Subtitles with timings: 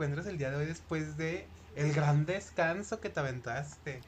[0.00, 1.46] encuentras el día de hoy después de
[1.76, 4.00] el gran descanso que te aventaste?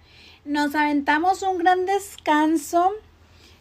[0.46, 2.92] Nos aventamos un gran descanso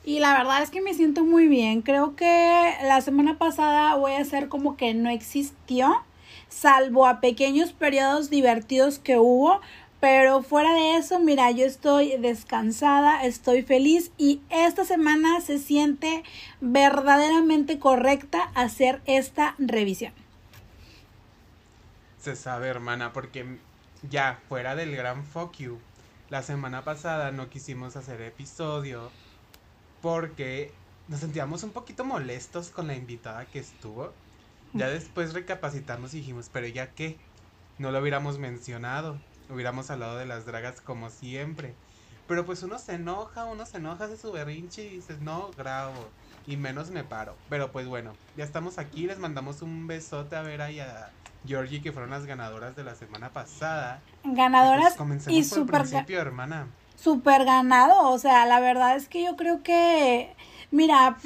[0.06, 1.82] y la verdad es que me siento muy bien.
[1.82, 6.06] Creo que la semana pasada voy a hacer como que no existió,
[6.48, 9.60] salvo a pequeños periodos divertidos que hubo.
[10.00, 16.24] Pero fuera de eso, mira, yo estoy descansada, estoy feliz y esta semana se siente
[16.62, 20.14] verdaderamente correcta hacer esta revisión.
[22.22, 23.58] Se sabe, hermana, porque
[24.08, 25.80] ya fuera del gran fuck you,
[26.30, 29.10] la semana pasada no quisimos hacer episodio
[30.04, 30.72] porque
[31.08, 34.14] nos sentíamos un poquito molestos con la invitada que estuvo.
[34.74, 37.18] Ya después recapacitamos y dijimos, pero ya qué,
[37.80, 39.20] no lo hubiéramos mencionado,
[39.50, 41.74] hubiéramos hablado de las dragas como siempre.
[42.28, 46.14] Pero pues uno se enoja, uno se enoja, hace su berrinche y dices, no, grabo.
[46.46, 47.36] Y menos me paro.
[47.50, 51.82] Pero pues bueno, ya estamos aquí, les mandamos un besote a Vera y a Georgie,
[51.82, 54.02] que fueron las ganadoras de la semana pasada.
[54.24, 54.96] Ganadoras
[55.28, 55.84] y, y súper...
[56.10, 56.68] hermana.
[56.96, 60.34] Súper ganado, o sea, la verdad es que yo creo que...
[60.70, 61.18] Mira,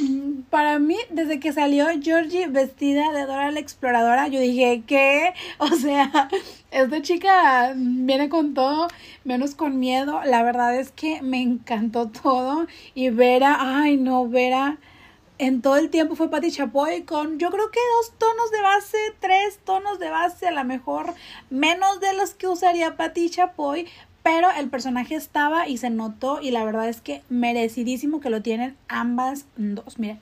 [0.49, 5.35] para mí, desde que salió Georgie vestida de Dora la Exploradora, yo dije, ¿qué?
[5.59, 6.29] O sea,
[6.71, 8.87] esta chica viene con todo,
[9.23, 10.21] menos con miedo.
[10.25, 12.65] La verdad es que me encantó todo.
[12.95, 14.77] Y Vera, ay no, Vera,
[15.37, 18.97] en todo el tiempo fue Patti Chapoy con yo creo que dos tonos de base,
[19.19, 21.13] tres tonos de base, a lo mejor
[21.49, 23.87] menos de los que usaría Patti Chapoy,
[24.23, 28.41] pero el personaje estaba y se notó y la verdad es que merecidísimo que lo
[28.41, 29.99] tienen ambas dos.
[29.99, 30.19] Miren,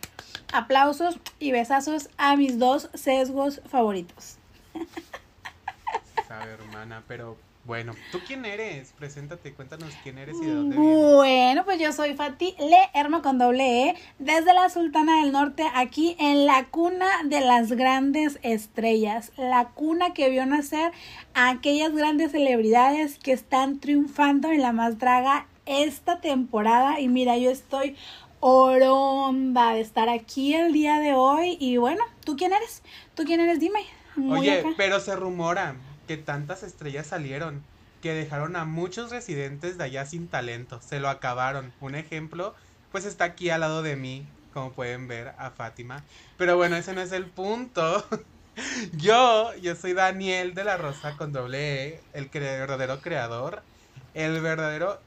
[0.51, 4.37] aplausos y besazos a mis dos sesgos favoritos.
[6.27, 8.91] Sabe, hermana, pero bueno, ¿tú quién eres?
[8.91, 11.15] Preséntate, cuéntanos quién eres y de dónde vienes.
[11.15, 16.17] Bueno, pues yo soy Fati Lerma con doble E, desde la Sultana del Norte, aquí
[16.19, 20.91] en la cuna de las grandes estrellas, la cuna que vio nacer
[21.33, 26.99] a aquellas grandes celebridades que están triunfando en la más draga esta temporada.
[26.99, 27.95] Y mira, yo estoy
[28.41, 31.55] oronda de estar aquí el día de hoy.
[31.61, 32.83] Y bueno, ¿tú quién eres?
[33.15, 33.61] ¿Tú quién eres?
[33.61, 33.85] Dime.
[34.29, 35.75] Oye, pero se rumora
[36.07, 37.63] que tantas estrellas salieron
[38.03, 41.71] que dejaron a muchos residentes de allá sin talento, se lo acabaron.
[41.79, 42.53] Un ejemplo,
[42.91, 46.03] pues está aquí al lado de mí, como pueden ver, a Fátima.
[46.37, 48.05] Pero bueno, ese no es el punto.
[48.93, 53.63] yo, yo soy Daniel de la Rosa con doble E, el verdadero creador,
[54.13, 54.99] el verdadero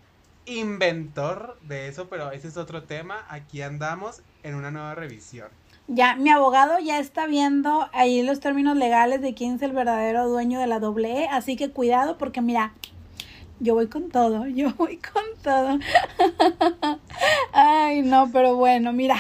[0.47, 3.27] inventor de eso, pero ese es otro tema.
[3.29, 5.49] Aquí andamos en una nueva revisión.
[5.89, 10.29] Ya, mi abogado ya está viendo ahí los términos legales de quién es el verdadero
[10.29, 12.73] dueño de la doble E, así que cuidado porque mira,
[13.61, 15.79] yo voy con todo, yo voy con todo.
[17.53, 19.17] Ay, no, pero bueno, mira.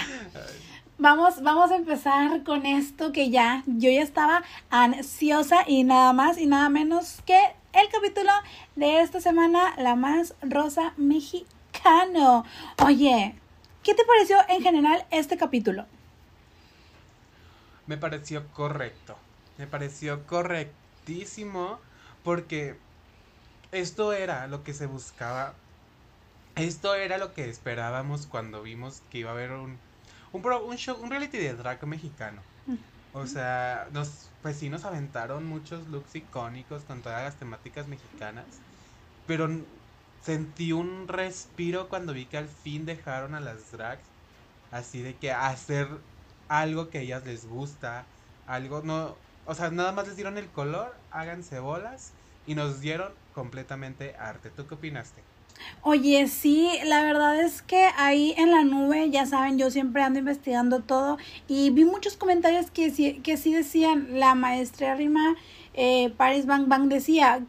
[0.98, 6.36] Vamos, vamos a empezar con esto que ya, yo ya estaba ansiosa y nada más
[6.36, 7.38] y nada menos que
[7.74, 8.32] el capítulo
[8.74, 12.44] de esta semana, la más rosa mexicano.
[12.84, 13.36] Oye,
[13.84, 15.84] ¿qué te pareció en general este capítulo?
[17.86, 19.16] Me pareció correcto.
[19.58, 21.78] Me pareció correctísimo
[22.24, 22.76] porque
[23.72, 25.54] esto era lo que se buscaba.
[26.56, 29.78] Esto era lo que esperábamos cuando vimos que iba a haber un,
[30.32, 32.42] un, show, un reality de drag mexicano.
[33.12, 38.44] O sea, nos, pues sí nos aventaron muchos looks icónicos con todas las temáticas mexicanas.
[39.26, 39.48] Pero
[40.22, 44.02] sentí un respiro cuando vi que al fin dejaron a las drags
[44.70, 45.88] así de que hacer
[46.48, 48.04] algo que a ellas les gusta,
[48.46, 52.12] algo no, o sea, nada más les dieron el color, háganse bolas
[52.46, 54.50] y nos dieron completamente arte.
[54.50, 55.22] ¿Tú qué opinaste?
[55.82, 60.18] Oye, sí, la verdad es que ahí en la nube, ya saben, yo siempre ando
[60.18, 61.16] investigando todo
[61.48, 65.36] y vi muchos comentarios que sí, que sí decían, la maestra Rima
[65.74, 67.40] eh, Paris Bang Bang decía,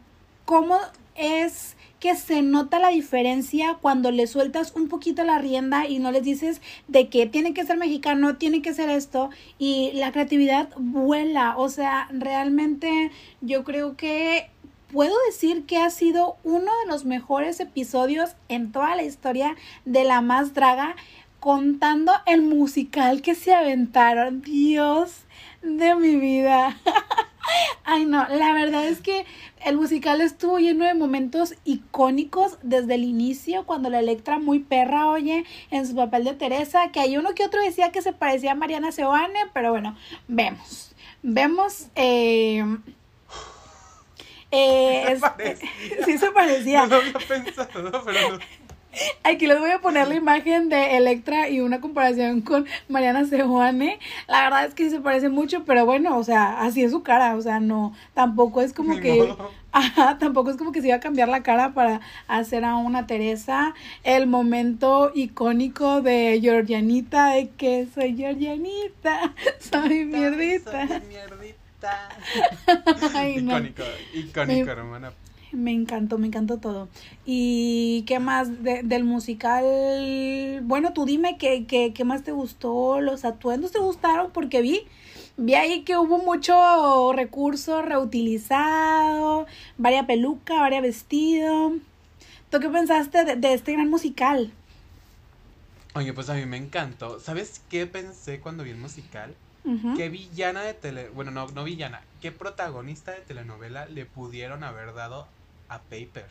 [0.44, 0.78] ¿cómo
[1.14, 6.10] es que se nota la diferencia cuando le sueltas un poquito la rienda y no
[6.10, 10.68] les dices de que tiene que ser mexicano, tiene que ser esto y la creatividad
[10.76, 11.56] vuela.
[11.56, 13.10] O sea, realmente
[13.40, 14.50] yo creo que
[14.92, 20.04] puedo decir que ha sido uno de los mejores episodios en toda la historia de
[20.04, 20.96] La Más Draga
[21.40, 24.42] contando el musical que se aventaron.
[24.42, 25.24] Dios
[25.62, 26.76] de mi vida.
[27.84, 29.24] Ay, no, la verdad es que
[29.64, 35.08] el musical estuvo lleno de momentos icónicos desde el inicio, cuando la Electra muy perra,
[35.08, 38.52] oye, en su papel de Teresa, que hay uno que otro decía que se parecía
[38.52, 39.96] a Mariana Seoane, pero bueno,
[40.26, 40.94] vemos.
[41.22, 42.64] Vemos, eh,
[44.50, 45.18] eh,
[46.04, 46.86] sí se parecía.
[46.86, 47.68] No lo había pensado,
[48.04, 48.38] pero no.
[49.22, 53.98] Aquí les voy a poner la imagen de Electra y una comparación con Mariana Sejuane.
[54.26, 57.36] La verdad es que se parece mucho, pero bueno, o sea, así es su cara,
[57.36, 59.32] o sea, no, tampoco es como que,
[59.72, 63.06] ajá, tampoco es como que se iba a cambiar la cara para hacer a una
[63.06, 63.74] Teresa.
[64.02, 70.88] El momento icónico de Georgianita, de que soy Georgianita, soy mierdita.
[70.88, 72.08] Soy mierdita.
[73.14, 73.52] Ay, no.
[73.52, 73.82] Icónico,
[74.14, 75.12] icónico, Me- hermana.
[75.52, 76.88] Me encantó, me encantó todo.
[77.24, 79.64] ¿Y qué más de- del musical?
[80.64, 84.82] Bueno, tú dime qué, qué, qué más te gustó, los atuendos te gustaron, porque vi,
[85.36, 89.46] vi ahí que hubo mucho recurso reutilizado,
[89.78, 91.72] varia peluca, varia vestido.
[92.50, 94.52] ¿Tú qué pensaste de, de este gran musical?
[95.94, 97.20] Oye, pues a mí me encantó.
[97.20, 99.34] ¿Sabes qué pensé cuando vi el musical?
[99.96, 101.10] ¿Qué villana de tele...
[101.10, 102.00] Bueno, no, no villana.
[102.22, 105.26] ¿Qué protagonista de telenovela le pudieron haber dado
[105.68, 106.26] a Paper?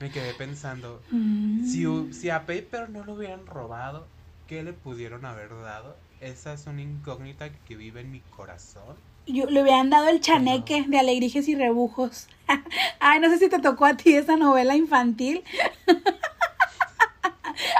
[0.00, 1.64] Me quedé pensando, Mm.
[1.64, 4.06] si, si a Paper no lo hubieran robado,
[4.46, 5.96] ¿qué le pudieron haber dado?
[6.20, 8.96] Esa es una incógnita que vive en mi corazón.
[9.26, 12.28] Yo, le hubieran dado el chaneque de alegrijes y rebujos.
[13.00, 15.42] Ay, no sé si te tocó a ti esa novela infantil.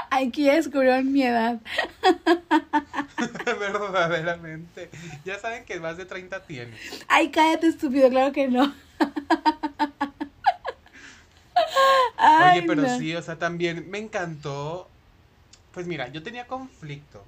[0.09, 1.59] Aquí ya descubrieron mi edad.
[3.45, 4.89] Verdaderamente.
[5.23, 6.73] Ya saben que más de 30 tiene.
[7.07, 8.73] Ay, cállate, estúpido, claro que no.
[12.51, 12.97] Oye, pero no.
[12.97, 14.87] sí, o sea, también me encantó.
[15.73, 17.23] Pues mira, yo tenía conflicto.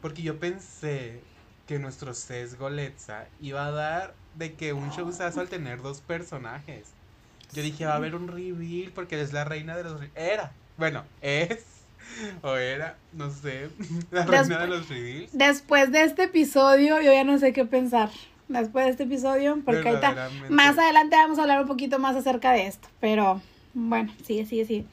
[0.00, 1.20] Porque yo pensé
[1.66, 6.84] que nuestro sesgo Letza iba a dar de que un showzazo al tener dos personajes.
[7.52, 10.00] Yo dije, va a haber un reveal porque es la reina de los...
[10.14, 11.64] Era, bueno, es,
[12.42, 13.70] o era, no sé,
[14.10, 15.30] la reina de los reveals.
[15.32, 18.10] Después de este episodio, yo ya no sé qué pensar.
[18.48, 22.52] Después de este episodio, porque ahorita más adelante vamos a hablar un poquito más acerca
[22.52, 22.88] de esto.
[22.98, 23.42] Pero
[23.78, 24.86] bueno, sí, sí, sí.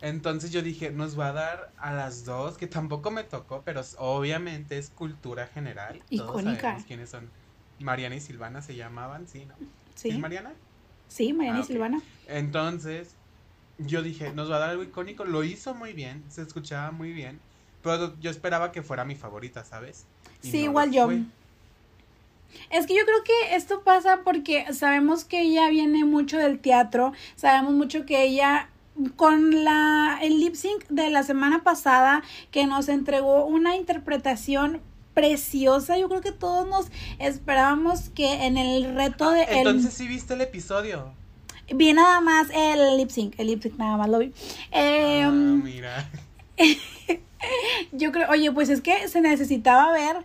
[0.00, 3.80] Entonces yo dije, nos va a dar a las dos, que tampoco me tocó, pero
[3.98, 6.04] obviamente es cultura general.
[6.14, 6.42] Todos Icónica.
[6.42, 7.32] sabemos quiénes son.
[7.78, 9.62] Mariana y Silvana se llamaban, sí, ¿no?
[9.94, 10.60] Sí, ¿Es Mariana?
[11.08, 11.74] sí, Mariana Ah, y ok.
[11.74, 12.02] Silvana.
[12.26, 13.18] Entonces,
[13.78, 15.24] yo dije, nos va a dar algo icónico.
[15.26, 17.44] Lo hizo muy bien, se escuchaba muy bien.
[17.82, 20.10] Pero yo esperaba que fuera mi favorita, ¿sabes?
[20.42, 21.08] Y Sí, no igual yo.
[21.08, 21.26] fue.
[22.70, 27.12] Es que yo creo que esto pasa porque sabemos que ella viene mucho del teatro,
[27.36, 28.68] sabemos mucho que ella
[29.16, 34.80] con la el lip sync de la semana pasada que nos entregó una interpretación
[35.12, 36.86] preciosa, yo creo que todos nos
[37.18, 41.12] esperábamos que en el reto de el- Entonces sí viste el episodio.
[41.74, 44.32] vi nada más el lip sync, el lip sync nada más lo vi.
[44.72, 46.08] Eh, Ah, mira.
[47.92, 50.16] Yo creo, oye, pues es que se necesitaba ver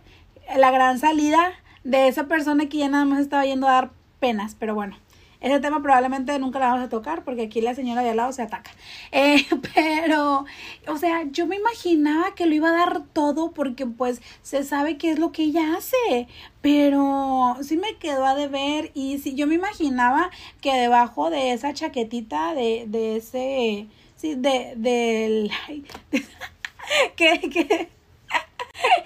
[0.56, 1.52] la gran salida
[1.84, 3.90] de esa persona que ya nada más estaba yendo a dar
[4.20, 4.96] penas, pero bueno,
[5.42, 8.32] ese tema probablemente nunca la vamos a tocar porque aquí la señora de al lado
[8.32, 8.70] se ataca.
[9.14, 9.44] Eh,
[9.74, 10.46] pero,
[10.88, 14.96] o sea, yo me imaginaba que lo iba a dar todo porque pues se sabe
[14.96, 16.28] qué es lo que ella hace,
[16.62, 20.30] pero sí me quedó a deber y sí, yo me imaginaba
[20.62, 23.86] que debajo de esa chaquetita de, de ese,
[24.16, 25.50] sí, de, del,
[27.16, 27.88] que,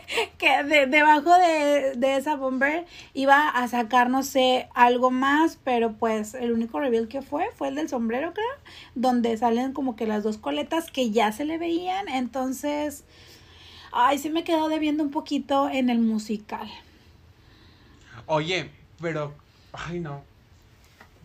[0.38, 5.92] que de- debajo de, de esa bomber iba a sacar, no sé, algo más, pero
[5.94, 8.46] pues el único reveal que fue fue el del sombrero, creo,
[8.94, 13.04] donde salen como que las dos coletas que ya se le veían, entonces,
[13.92, 16.68] ay, sí me quedó debiendo un poquito en el musical.
[18.26, 18.70] Oye,
[19.00, 19.34] pero,
[19.72, 20.22] ay no.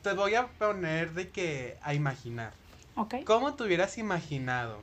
[0.03, 2.53] Te voy a poner de que a imaginar.
[2.95, 3.15] ¿Ok?
[3.25, 4.81] ¿Cómo te hubieras imaginado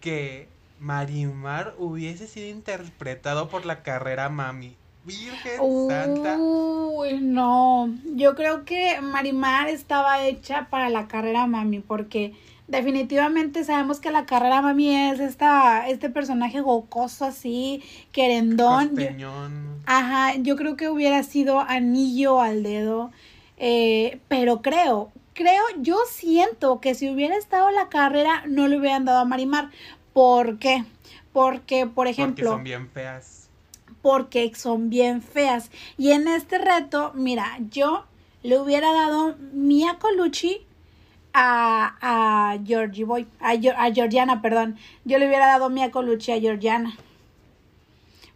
[0.00, 4.76] que Marimar hubiese sido interpretado por la carrera Mami?
[5.04, 6.36] Virgen Santa.
[6.38, 7.88] Uy, no.
[8.16, 12.34] Yo creo que Marimar estaba hecha para la carrera mami, porque
[12.66, 18.88] definitivamente sabemos que la carrera mami es esta, este personaje gocoso así, querendón.
[18.90, 18.96] Yo-
[19.86, 23.12] ajá, yo creo que hubiera sido anillo al dedo.
[23.58, 29.04] eh, pero creo, creo, yo siento que si hubiera estado la carrera, no le hubieran
[29.06, 29.70] dado a Marimar.
[30.16, 30.82] ¿Por qué?
[31.34, 33.50] Porque, por ejemplo Porque son bien feas.
[34.00, 35.70] porque son bien feas.
[35.98, 38.06] Y en este reto, mira, yo
[38.42, 40.62] le hubiera dado Mia Colucci
[41.34, 44.78] a, a Georgie Boy, a, a Georgiana, perdón.
[45.04, 46.96] Yo le hubiera dado Mia Colucci a Georgiana.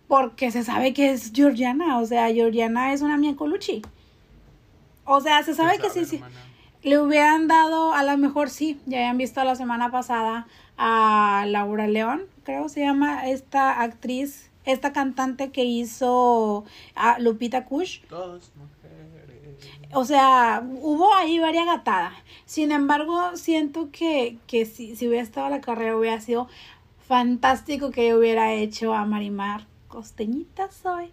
[0.07, 3.81] Porque se sabe que es Georgiana, o sea, Georgiana es una Mia Colucci.
[5.07, 6.21] O sea, se sabe Se que sí, sí.
[6.83, 10.47] Le hubieran dado, a lo mejor sí, ya habían visto la semana pasada
[10.79, 18.01] a Laura León, creo se llama esta actriz, esta cantante que hizo a Lupita Kush.
[18.09, 19.91] Dos mujeres.
[19.93, 22.15] o sea, hubo ahí varias gatadas.
[22.47, 26.49] Sin embargo, siento que, que si, si hubiera estado la carrera hubiera sido
[27.07, 31.11] fantástico que yo hubiera hecho a Marimar Costeñita soy,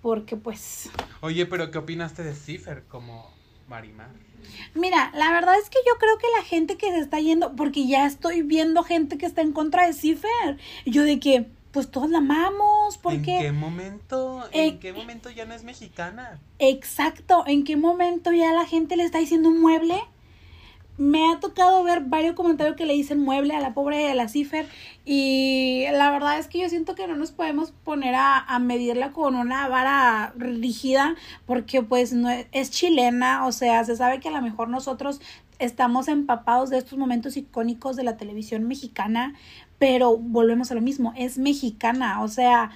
[0.00, 0.88] porque pues...
[1.20, 3.28] Oye, pero ¿qué opinaste de Cipher como
[3.68, 4.29] Marimar?
[4.74, 7.86] Mira, la verdad es que yo creo que la gente que se está yendo, porque
[7.86, 12.10] ya estoy viendo gente que está en contra de Cipher, yo de que, pues todos
[12.10, 13.36] la amamos, porque...
[13.36, 14.48] ¿En qué momento?
[14.52, 16.40] ¿En qué momento ya no es mexicana?
[16.58, 20.02] Exacto, ¿en qué momento ya la gente le está diciendo un mueble?
[21.00, 24.28] Me ha tocado ver varios comentarios que le dicen mueble a la pobre de la
[24.28, 24.68] Cifer
[25.06, 29.10] y la verdad es que yo siento que no nos podemos poner a, a medirla
[29.10, 31.14] con una vara rígida
[31.46, 35.22] porque pues no es, es chilena, o sea, se sabe que a lo mejor nosotros
[35.58, 39.32] estamos empapados de estos momentos icónicos de la televisión mexicana,
[39.78, 42.72] pero volvemos a lo mismo, es mexicana, o sea,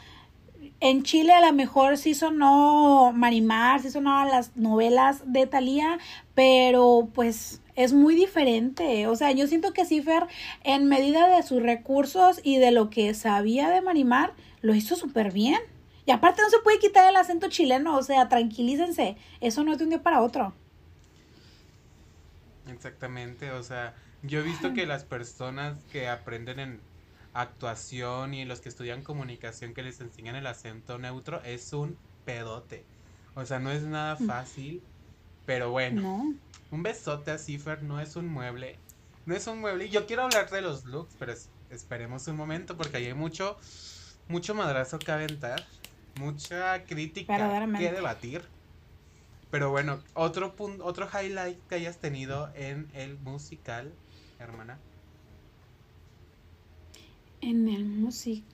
[0.81, 5.99] en Chile a lo mejor sí sonó Marimar, sí sonaban las novelas de Thalía,
[6.35, 9.07] pero pues es muy diferente.
[9.07, 10.27] O sea, yo siento que Cifer,
[10.63, 15.33] en medida de sus recursos y de lo que sabía de Marimar, lo hizo súper
[15.33, 15.61] bien.
[16.07, 19.79] Y aparte no se puede quitar el acento chileno, o sea, tranquilícense, eso no es
[19.79, 20.53] de un día para otro.
[22.69, 26.81] Exactamente, o sea, yo he visto que las personas que aprenden en
[27.33, 32.85] actuación y los que estudian comunicación que les enseñan el acento neutro es un pedote.
[33.35, 34.27] O sea, no es nada mm.
[35.47, 36.01] Pero bueno.
[36.01, 36.35] No.
[36.71, 38.79] Un besote a Cipher no es un mueble.
[39.27, 39.87] No es un mueble.
[39.87, 41.35] Y yo quiero hablar de los looks, pero
[41.71, 43.57] esperemos un momento porque hay mucho,
[44.29, 45.65] mucho madrazo que aventar.
[46.19, 48.43] Mucha crítica que debatir.
[49.51, 53.93] Pero bueno, otro punto, otro highlight que hayas tenido en el musical,
[54.39, 54.79] hermana.
[57.41, 58.45] En el musical.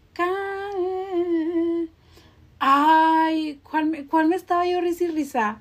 [2.59, 5.61] Ay, ¿cuál me, cuál me estaba yo risa y risa?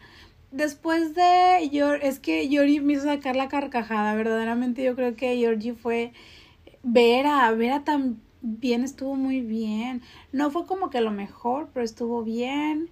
[0.51, 5.37] Después de yo es que Yori me hizo sacar la carcajada, verdaderamente yo creo que
[5.37, 6.13] Georgie fue
[6.83, 10.01] Vera, Vera también estuvo muy bien.
[10.31, 12.89] No fue como que lo mejor, pero estuvo bien.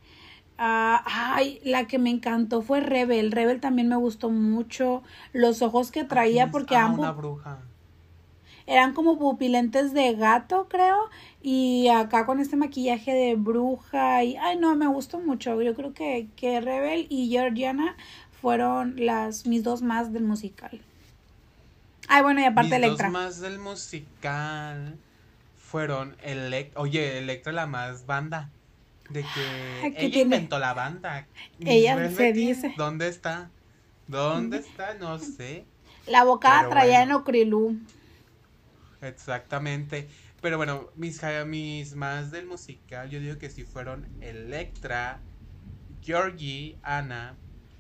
[0.60, 3.32] Uh, ay, la que me encantó fue Rebel.
[3.32, 5.04] Rebel también me gustó mucho.
[5.32, 7.00] Los ojos que traía, porque ambos.
[7.00, 7.60] Una bruja
[8.68, 11.10] eran como pupilentes de gato, creo,
[11.42, 15.94] y acá con este maquillaje de bruja y, ay no, me gustó mucho, yo creo
[15.94, 17.96] que, que Rebel y Georgiana
[18.42, 20.80] fueron las mis dos más del musical.
[22.10, 23.08] Ay, bueno, y aparte mis Electra.
[23.08, 24.98] Dos más del musical
[25.58, 28.50] fueron Electra, oye, Electra la más banda.
[29.10, 31.26] De que ella inventó la banda.
[31.62, 32.74] Ella se dice.
[32.76, 33.50] ¿Dónde está?
[34.08, 34.96] ¿Dónde está?
[34.96, 35.64] No sé.
[36.08, 37.80] La boca traía en Ocrilú.
[39.01, 40.08] Exactamente.
[40.42, 45.20] Pero bueno, mis, mis más del musical, yo digo que sí fueron Electra,
[46.01, 47.36] Georgie, Ana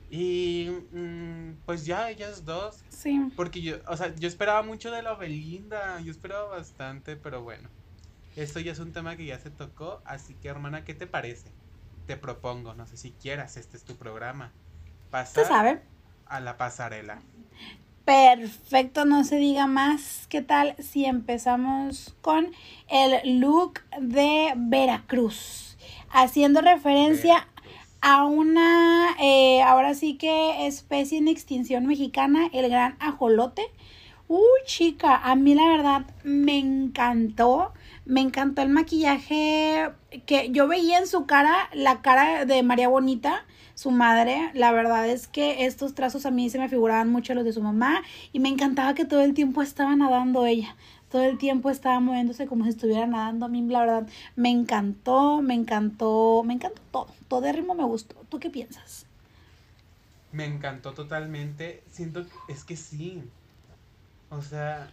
[0.09, 2.83] y mm, pues ya ellas dos.
[2.89, 3.31] Sí.
[3.35, 7.69] Porque yo, o sea, yo esperaba mucho de la Belinda, yo esperaba bastante, pero bueno.
[8.35, 11.49] Esto ya es un tema que ya se tocó, así que hermana, ¿qué te parece?
[12.05, 14.51] Te propongo, no sé si quieras, este es tu programa.
[15.09, 15.81] Pasar
[16.27, 17.19] a la pasarela.
[18.07, 20.27] Perfecto, no se diga más.
[20.29, 22.53] ¿Qué tal si empezamos con
[22.87, 25.77] el look de Veracruz?
[26.09, 27.49] Haciendo referencia
[27.99, 33.63] a una, eh, ahora sí que especie en extinción mexicana, el gran ajolote.
[34.29, 37.73] Uy, chica, a mí la verdad me encantó.
[38.05, 39.91] Me encantó el maquillaje
[40.25, 43.45] que yo veía en su cara, la cara de María Bonita
[43.77, 44.49] su madre.
[44.55, 47.61] La verdad es que estos trazos a mí se me figuraban mucho los de su
[47.61, 48.01] mamá
[48.33, 50.75] y me encantaba que todo el tiempo estaba nadando ella.
[51.11, 53.45] Todo el tiempo estaba moviéndose como si estuviera nadando.
[53.45, 57.07] A mí, la verdad, me encantó, me encantó, me encantó todo.
[57.27, 58.15] Todo el ritmo me gustó.
[58.29, 59.05] ¿Tú qué piensas?
[60.31, 61.83] Me encantó totalmente.
[61.91, 63.21] Siento, es que sí.
[64.31, 64.89] O sea,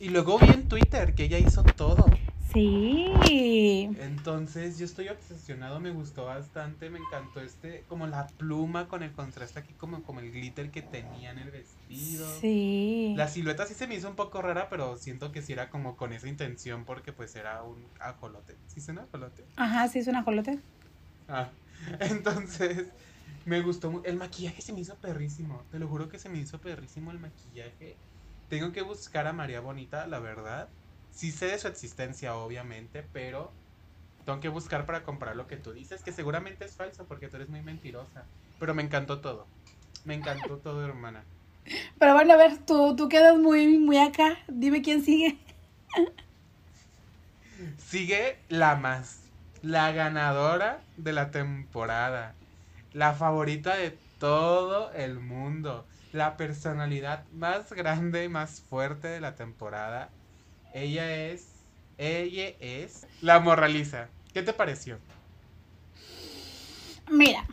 [0.00, 2.06] y luego vi en Twitter que ella hizo todo.
[2.52, 3.90] Sí.
[3.98, 9.12] Entonces yo estoy obsesionado, me gustó bastante, me encantó este, como la pluma con el
[9.12, 12.26] contraste aquí, como, como el glitter que tenía en el vestido.
[12.40, 13.14] Sí.
[13.16, 15.96] La silueta sí se me hizo un poco rara, pero siento que sí era como
[15.96, 18.56] con esa intención porque pues era un ajolote.
[18.66, 19.44] ¿Sí es un ajolote?
[19.56, 20.58] Ajá, sí es un ajolote.
[21.28, 21.48] Ah,
[22.00, 22.86] entonces
[23.46, 26.60] me gustó, el maquillaje se me hizo perrísimo, te lo juro que se me hizo
[26.60, 27.96] perrísimo el maquillaje.
[28.48, 30.68] Tengo que buscar a María Bonita, la verdad
[31.12, 33.52] sí sé de su existencia, obviamente, pero
[34.24, 37.36] tengo que buscar para comprar lo que tú dices, que seguramente es falso porque tú
[37.36, 38.24] eres muy mentirosa.
[38.58, 39.46] Pero me encantó todo.
[40.04, 41.24] Me encantó todo, hermana.
[41.98, 44.38] Pero bueno, a ver, tú, tú quedas muy, muy acá.
[44.48, 45.38] Dime quién sigue.
[47.78, 49.20] Sigue la más,
[49.62, 52.34] la ganadora de la temporada,
[52.92, 55.86] la favorita de todo el mundo.
[56.12, 60.10] La personalidad más grande, más fuerte de la temporada.
[60.74, 61.48] Ella es.
[61.98, 63.06] Ella es.
[63.20, 64.08] La morraliza.
[64.32, 64.98] ¿Qué te pareció?
[67.10, 67.46] Mira,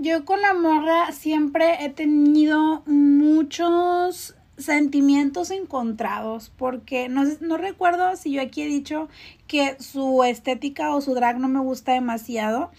[0.00, 8.32] yo con la morra siempre he tenido muchos sentimientos encontrados porque no, no recuerdo si
[8.32, 9.08] yo aquí he dicho
[9.46, 12.70] que su estética o su drag no me gusta demasiado.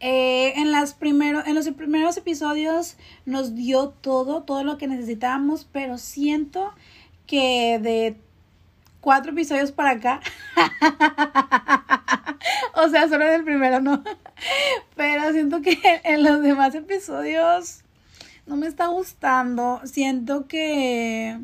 [0.00, 5.68] Eh, en, las primero, en los primeros episodios nos dio todo, todo lo que necesitábamos,
[5.70, 6.72] pero siento
[7.26, 8.16] que de
[9.02, 10.20] cuatro episodios para acá,
[12.74, 14.02] o sea, solo en el primero no,
[14.96, 17.82] pero siento que en los demás episodios
[18.46, 19.80] no me está gustando.
[19.84, 21.38] Siento que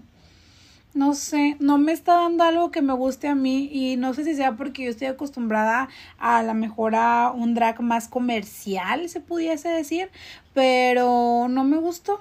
[0.94, 4.24] no sé, no me está dando algo que me guste a mí y no sé
[4.24, 5.88] si sea porque yo estoy acostumbrada
[6.18, 10.10] a la mejor a un drag más comercial, se pudiese decir,
[10.54, 12.20] pero no me gustó.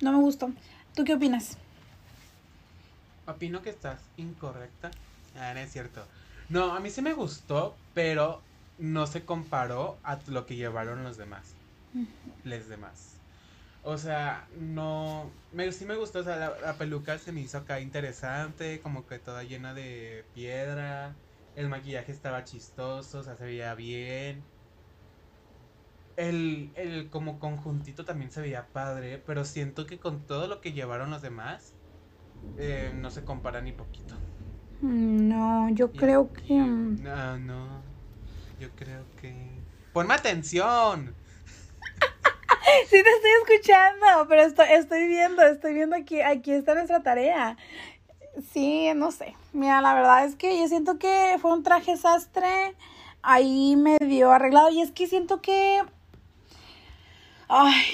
[0.00, 0.52] No me gustó.
[0.94, 1.58] ¿Tú qué opinas?
[3.26, 4.90] Opino que estás incorrecta.
[5.38, 6.04] Ah, no es cierto.
[6.48, 8.40] No, a mí sí me gustó, pero
[8.78, 11.54] no se comparó a lo que llevaron los demás.
[12.44, 13.16] Les demás.
[13.82, 15.30] O sea, no.
[15.52, 16.18] Me, sí me gustó.
[16.18, 18.80] O sea, la, peluca se me hizo acá interesante.
[18.80, 21.14] Como que toda llena de piedra.
[21.54, 23.20] El maquillaje estaba chistoso.
[23.20, 24.42] O sea, se veía bien.
[26.16, 29.22] El, el como conjuntito también se veía padre.
[29.24, 31.75] Pero siento que con todo lo que llevaron los demás.
[32.58, 34.14] Eh, no se compara ni poquito.
[34.80, 36.54] Mm, no, yo creo que.
[36.54, 37.82] No, no.
[38.58, 39.34] Yo creo que.
[39.92, 41.14] Ponme atención.
[42.88, 47.56] sí te estoy escuchando, pero estoy, estoy viendo, estoy viendo aquí, aquí está nuestra tarea.
[48.52, 49.34] Sí, no sé.
[49.52, 52.76] Mira, la verdad es que yo siento que fue un traje sastre
[53.22, 55.82] ahí medio arreglado y es que siento que
[57.48, 57.84] Ay,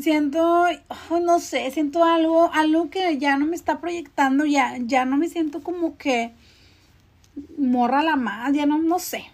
[0.00, 0.66] siento,
[1.10, 5.28] no sé, siento algo, algo que ya no me está proyectando, ya, ya no me
[5.28, 6.32] siento como que
[7.58, 9.24] morra la más, ya no, no sé.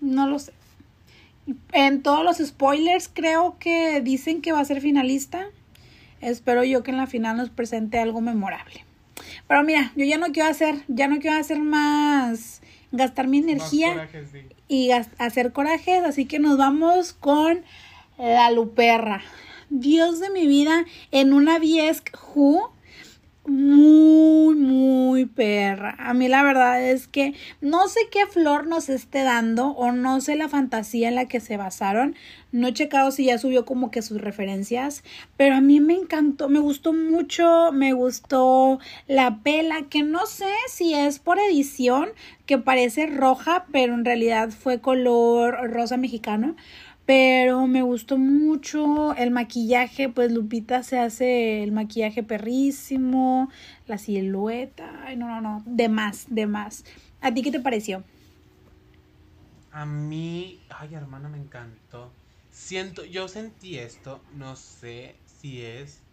[0.00, 0.52] No lo sé.
[1.72, 5.46] En todos los spoilers creo que dicen que va a ser finalista.
[6.20, 8.84] Espero yo que en la final nos presente algo memorable.
[9.48, 14.08] Pero mira, yo ya no quiero hacer, ya no quiero hacer más, gastar mi energía
[14.68, 17.62] y hacer corajes, así que nos vamos con
[18.18, 19.22] la Luperra.
[19.70, 22.72] Dios de mi vida, en una Viesc Who
[23.44, 25.96] muy, muy perra.
[25.98, 30.20] A mí la verdad es que no sé qué flor nos esté dando o no
[30.20, 32.14] sé la fantasía en la que se basaron.
[32.52, 35.02] No he checado si ya subió como que sus referencias,
[35.36, 40.52] pero a mí me encantó, me gustó mucho, me gustó la pela, que no sé
[40.68, 42.10] si es por edición,
[42.46, 46.54] que parece roja, pero en realidad fue color rosa mexicano
[47.04, 53.50] pero me gustó mucho el maquillaje, pues Lupita se hace el maquillaje perrísimo,
[53.86, 56.84] la silueta, ay no, no, no, de más, de más.
[57.20, 58.04] ¿A ti qué te pareció?
[59.70, 62.14] A mí, ay hermana, me encantó.
[62.50, 66.04] Siento, yo sentí esto, no sé si es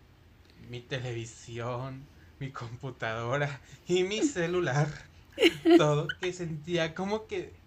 [0.69, 4.87] mi televisión, mi computadora y mi celular.
[5.77, 7.58] Todo que sentía como que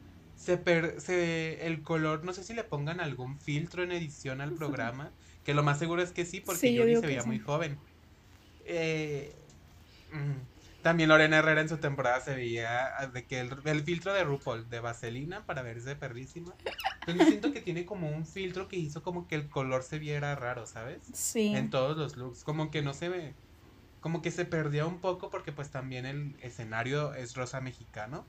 [0.42, 4.52] se, per, se el color, no sé si le pongan algún filtro en edición al
[4.52, 5.12] programa,
[5.44, 7.78] que lo más seguro es que sí, porque sí, se veía muy joven.
[8.64, 9.32] Eh,
[10.12, 14.24] mm, también Lorena Herrera en su temporada se veía ah, de que el, filtro de
[14.24, 16.54] RuPaul, de vaselina, para verse perrísima.
[17.00, 20.34] Entonces siento que tiene como un filtro que hizo como que el color se viera
[20.34, 21.02] raro, ¿sabes?
[21.12, 21.54] Sí.
[21.54, 23.34] En todos los looks, como que no se ve,
[24.00, 28.26] como que se perdió un poco porque pues también el escenario es rosa mexicano.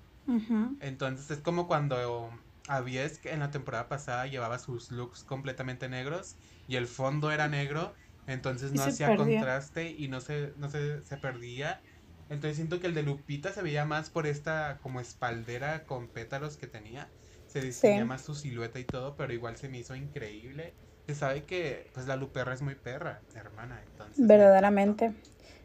[0.79, 2.29] Entonces es como cuando
[2.67, 7.93] Avies en la temporada pasada llevaba sus looks completamente negros y el fondo era negro,
[8.27, 11.81] entonces no hacía contraste y no se, no se, se perdía.
[12.29, 16.57] Entonces siento que el de Lupita se veía más por esta como espaldera con pétalos
[16.57, 17.09] que tenía.
[17.47, 20.73] Se distinguía más su silueta y todo, pero igual se me hizo increíble.
[21.05, 23.81] Se sabe que pues la Luperra es muy perra, hermana.
[23.91, 25.13] Entonces, Verdaderamente.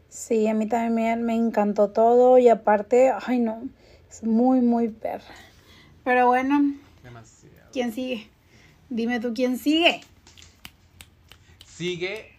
[0.09, 3.63] Sí, a mí también me encantó todo y aparte, ay no,
[4.09, 5.33] es muy, muy perra.
[6.03, 6.75] Pero bueno.
[7.03, 7.69] Demasiado.
[7.71, 8.29] ¿Quién sigue?
[8.89, 10.01] Dime tú quién sigue.
[11.65, 12.33] Sigue,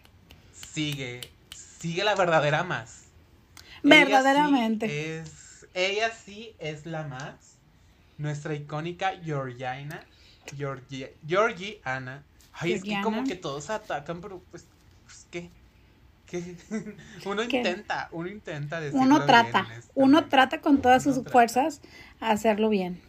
[0.53, 1.21] sigue,
[1.79, 3.05] sigue la verdadera más.
[3.83, 4.85] Verdaderamente.
[4.85, 7.57] Ella sí es, ella sí es la más.
[8.17, 10.05] Nuestra icónica Georgiana.
[10.55, 12.23] Georgie, Georgie Ana.
[12.53, 14.65] Ay, es que como que todos atacan, pero pues,
[15.05, 15.49] pues ¿qué?
[17.25, 21.81] uno intenta, uno intenta Uno trata, uno trata con todas sus fuerzas
[22.19, 23.01] a hacerlo bien.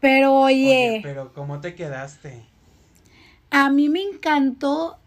[0.00, 2.42] Pero oye, Pero ¿cómo te quedaste?
[3.50, 5.00] A mí me encantó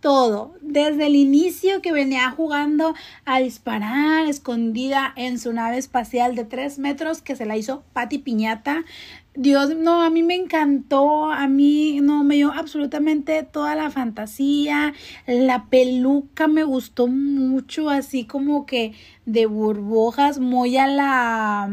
[0.00, 2.94] todo, desde el inicio que venía jugando
[3.24, 8.18] a disparar escondida en su nave espacial de tres metros que se la hizo Patti
[8.18, 8.84] Piñata.
[9.42, 14.92] Dios, no, a mí me encantó, a mí no me dio absolutamente toda la fantasía,
[15.26, 18.92] la peluca me gustó mucho, así como que
[19.24, 21.70] de burbujas, muy a la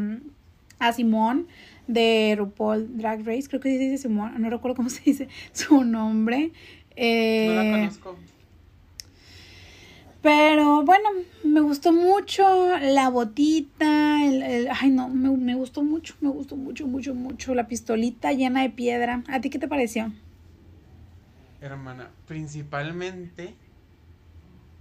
[0.79, 1.47] a Simón
[1.87, 6.53] de RuPaul Drag Race, creo que dice Simón, no recuerdo cómo se dice su nombre.
[6.95, 8.15] no la Eh, conozco.
[10.21, 11.09] Pero bueno,
[11.43, 12.43] me gustó mucho
[12.79, 17.55] la botita, el, el- ay no, me, me gustó mucho, me gustó mucho, mucho, mucho
[17.55, 19.23] la pistolita llena de piedra.
[19.27, 20.13] ¿A ti qué te pareció?
[21.59, 23.59] Hermana, principalmente,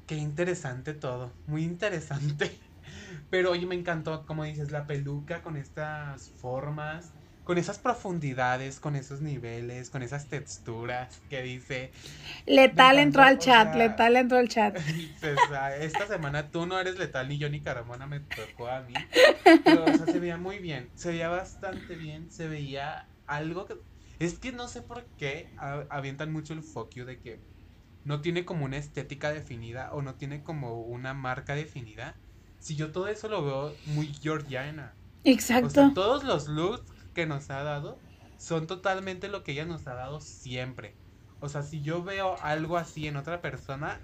[0.06, 2.60] qué interesante todo, muy interesante.
[3.30, 7.14] Pero oye, me encantó, como dices, la peluca con estas formas,
[7.46, 11.92] con esas profundidades, con esos niveles, con esas texturas que dice,
[12.46, 14.74] Letal entró al chat, sea- letal entró al chat.
[15.54, 18.94] "Ah, esta semana tú no eres letal ni yo ni Carmona me tocó a mí.
[19.64, 23.76] Pero, o sea, se veía muy bien, se veía bastante bien, se veía algo que...
[24.18, 25.52] Es que no sé por qué
[25.90, 27.42] avientan mucho el foco de que
[28.04, 32.20] no tiene como una estética definida o no tiene como una marca definida.
[32.58, 34.96] Si yo todo eso lo veo muy georgiana.
[35.60, 35.94] O sea, Exacto.
[35.94, 37.98] todos los looks que nos ha dado
[38.38, 40.94] son totalmente lo que ella nos ha dado siempre.
[41.40, 43.98] O sea, si yo veo algo así en otra persona,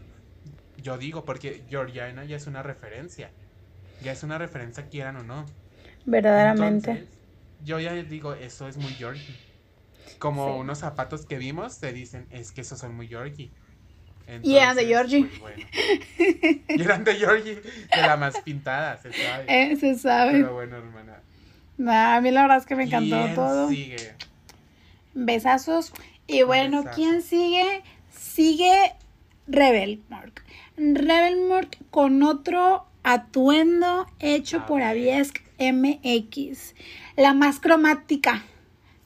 [0.78, 3.30] yo digo, porque Georgiana ya es una referencia.
[4.02, 5.44] Ya es una referencia, quieran o no.
[6.06, 6.90] Verdaderamente.
[6.90, 7.18] Entonces,
[7.62, 9.36] yo ya digo, eso es muy Georgie.
[10.18, 10.60] Como Sí.
[10.60, 13.50] unos zapatos que vimos, te dicen, es que esos son muy Georgie.
[14.42, 15.24] Y eran de Georgie.
[15.24, 15.66] pues, bueno.
[16.68, 19.44] Y eran de Georgie, de la más pintada, se sabe.
[19.48, 20.32] Eh, se sabe.
[20.32, 21.20] Pero bueno, hermana.
[21.82, 23.68] Nah, a mí la verdad es que me encantó ¿quién todo.
[23.68, 24.14] sigue?
[25.14, 25.92] Besazos.
[26.28, 26.94] Y bueno, Besazos.
[26.96, 27.82] ¿quién sigue?
[28.16, 28.94] Sigue
[29.48, 30.44] Rebel Mark.
[30.76, 34.80] Rebel Mark con otro atuendo hecho A por.
[34.80, 36.76] Aviesk MX.
[37.16, 38.44] La más cromática.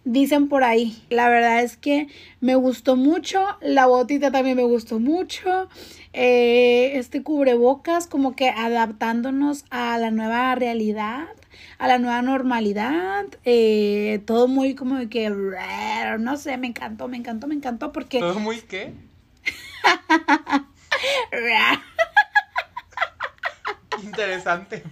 [0.07, 1.03] Dicen por ahí.
[1.11, 2.07] La verdad es que
[2.40, 3.45] me gustó mucho.
[3.61, 5.69] La botita también me gustó mucho.
[6.12, 11.27] Eh, este cubrebocas, como que adaptándonos a la nueva realidad,
[11.79, 13.25] a la nueva normalidad.
[13.45, 15.29] eh, todo muy como que.
[16.21, 18.21] No sé, me encantó, me encantó, me encantó porque.
[18.21, 18.95] ¿Todo muy qué?
[24.05, 24.85] Interesante.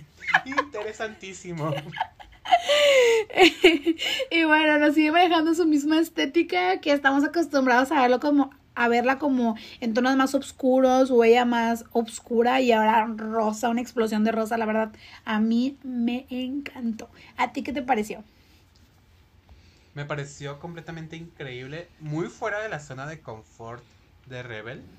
[0.45, 1.73] Interesantísimo.
[4.31, 8.89] y bueno, nos sigue manejando su misma estética que estamos acostumbrados a verlo como a
[8.89, 14.25] verla como en tonos más oscuros o ella más oscura y ahora rosa, una explosión
[14.25, 14.93] de rosa, la verdad,
[15.25, 17.09] a mí me encantó.
[17.37, 18.25] ¿A ti qué te pareció?
[19.95, 21.95] Me pareció completamente increíble.
[21.99, 23.89] Muy fuera de la zona de confort
[24.27, 24.91] de Rebel.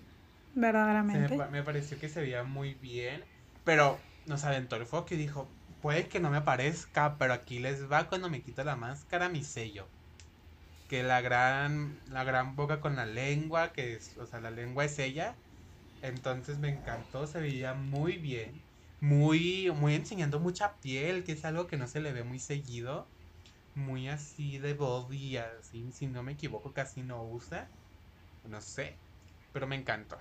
[1.12, 1.36] Me, Verdaderamente.
[1.36, 3.26] pa- me pareció que se veía muy bien.
[3.64, 5.56] Pero nos aventó el foco y dijo:
[5.86, 9.44] Puede que no me parezca, pero aquí les va cuando me quito la máscara mi
[9.44, 9.88] sello.
[10.90, 14.86] Que la gran, la gran boca con la lengua, que es, o sea, la lengua
[14.86, 15.36] es ella.
[16.02, 18.64] Entonces me encantó, se veía muy bien.
[19.00, 23.08] Muy, muy enseñando mucha piel, que es algo que no se le ve muy seguido.
[23.76, 27.70] Muy así de body, así, si no me equivoco, casi no usa.
[28.44, 28.98] No sé,
[29.54, 30.18] pero me encantó.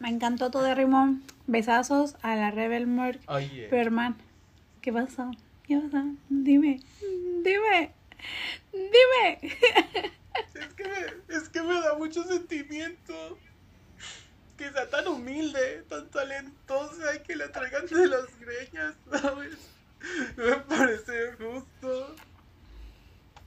[0.00, 1.22] Me encantó todo Rimón.
[1.46, 3.20] Besazos a la Rebel Mark.
[3.26, 4.16] Oye, Pero hermano,
[4.80, 5.30] ¿qué pasó?
[5.66, 6.04] ¿Qué pasó?
[6.28, 6.80] Dime,
[7.42, 7.94] dime,
[8.72, 9.38] dime.
[10.54, 13.38] es que, me, es que me da mucho sentimiento.
[14.56, 19.56] Que sea tan humilde, tan talentosa y que le traigan de las greñas, ¿sabes?
[20.36, 22.16] Me parece justo.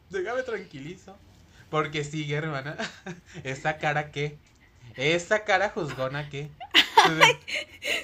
[0.09, 1.17] Déjame tranquilizo.
[1.69, 2.77] Porque sigue, hermana.
[3.43, 4.37] ¿Esa cara qué?
[4.95, 6.49] ¿Esa cara juzgona qué?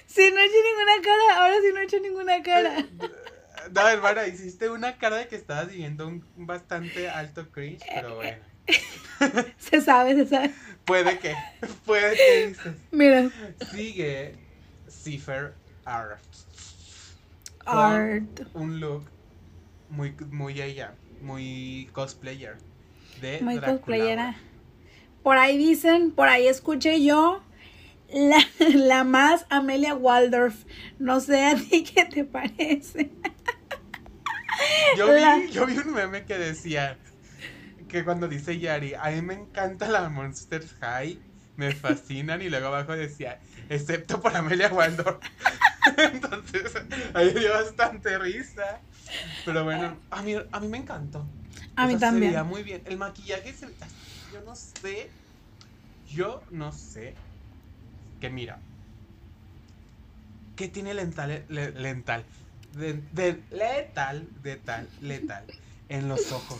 [0.08, 2.86] Si no he hecho ninguna cara, ahora sí no he hecho ninguna cara.
[3.71, 8.15] No, hermana, hiciste una cara de que estabas viviendo un un bastante alto cringe, pero
[8.15, 8.38] bueno.
[9.58, 10.52] Se sabe, se sabe.
[10.86, 11.36] Puede que,
[11.86, 12.76] puede que dices.
[12.91, 13.30] Mira,
[13.71, 14.36] Sigue
[14.89, 15.54] Cipher
[15.86, 16.19] Art.
[17.65, 18.41] art.
[18.54, 19.10] Un look
[19.89, 22.58] muy, muy ella, muy cosplayer.
[23.21, 23.78] De Muy Draculaura.
[23.78, 24.36] cosplayera.
[25.27, 27.43] Por ahí dicen, por ahí escuché yo,
[28.13, 28.37] la,
[28.75, 30.55] la más Amelia Waldorf.
[30.99, 33.11] No sé a ti qué te parece.
[34.95, 36.97] Yo vi, La- yo vi un meme que decía
[37.89, 41.19] que cuando dice Yari, a mí me encanta la Monster High,
[41.57, 45.17] me fascinan, y luego abajo decía, excepto por Amelia Waldorf.
[45.97, 46.71] Entonces,
[47.13, 48.79] ahí dio bastante risa.
[49.43, 51.27] Pero bueno, a mí, a mí me encantó.
[51.75, 52.23] A mí también.
[52.23, 52.81] Se veía muy bien.
[52.85, 53.67] El maquillaje, se-
[54.33, 55.09] yo no sé.
[56.09, 57.15] Yo no sé.
[58.21, 58.59] Que mira.
[60.55, 62.25] ¿Qué tiene lental, le- lental?
[62.73, 65.45] De, de- letal, de tal, letal.
[65.89, 66.59] En los ojos.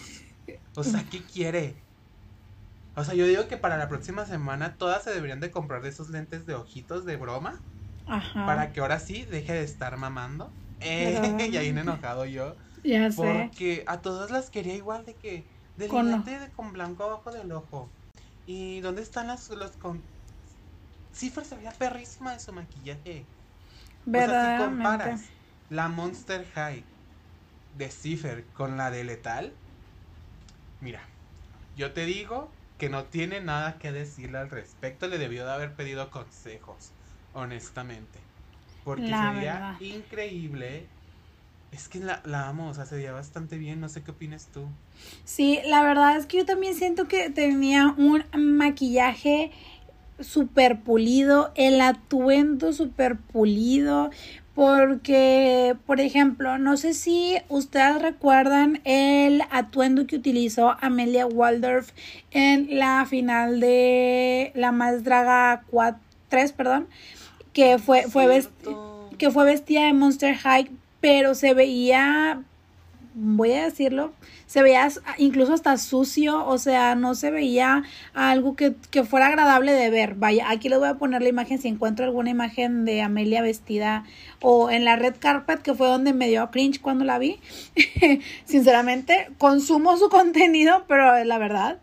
[0.76, 1.76] O sea, ¿qué quiere?
[2.96, 5.90] O sea, yo digo que para la próxima semana todas se deberían de comprar de
[5.90, 7.60] esos lentes de ojitos de broma.
[8.06, 8.46] Ajá.
[8.46, 10.52] Para que ahora sí deje de estar mamando.
[10.80, 12.56] Eh, Pero- ya bien enojado yo.
[12.84, 13.18] Ya sé.
[13.18, 15.44] Porque a todas las quería igual de que
[15.78, 17.98] delineante de con blanco abajo del ojo.
[18.46, 20.12] ¿Y dónde están las los con
[21.14, 23.34] Cipher se veía perrísima de su maquillaje.
[24.12, 24.54] O sea, si Verdaderamente.
[24.54, 25.36] comparas
[25.70, 26.94] la Monster High
[27.72, 29.64] de Cipher con la de Letal,
[30.80, 31.18] mira,
[31.74, 35.76] yo te digo que no tiene nada que decirle al respecto, le debió de haber
[35.76, 36.98] pedido consejos,
[37.32, 38.32] honestamente.
[38.84, 39.80] Porque La sería verdad.
[39.80, 40.97] increíble.
[41.78, 44.48] Es que la, la amo, o sea, se veía bastante bien, no sé qué opinas
[44.52, 44.66] tú.
[45.26, 49.52] Sí, la verdad es que yo también siento que tenía un maquillaje
[50.20, 54.10] súper pulido, el atuendo súper pulido,
[54.56, 61.92] porque, por ejemplo, no sé si ustedes recuerdan el atuendo que utilizó Amelia Waldorf
[62.32, 66.88] en la final de La Más Draga 4, 3, perdón,
[67.54, 68.44] que fue, fue,
[69.20, 72.42] que fue vestida de Monster High, pero se veía,
[73.14, 74.14] voy a decirlo,
[74.46, 77.84] se veía incluso hasta sucio, o sea, no se veía
[78.14, 80.16] algo que, que fuera agradable de ver.
[80.16, 84.06] Vaya, aquí les voy a poner la imagen si encuentro alguna imagen de Amelia vestida
[84.42, 87.40] o en la red carpet, que fue donde me dio cringe cuando la vi.
[88.46, 91.80] Sinceramente, consumo su contenido, pero es la verdad.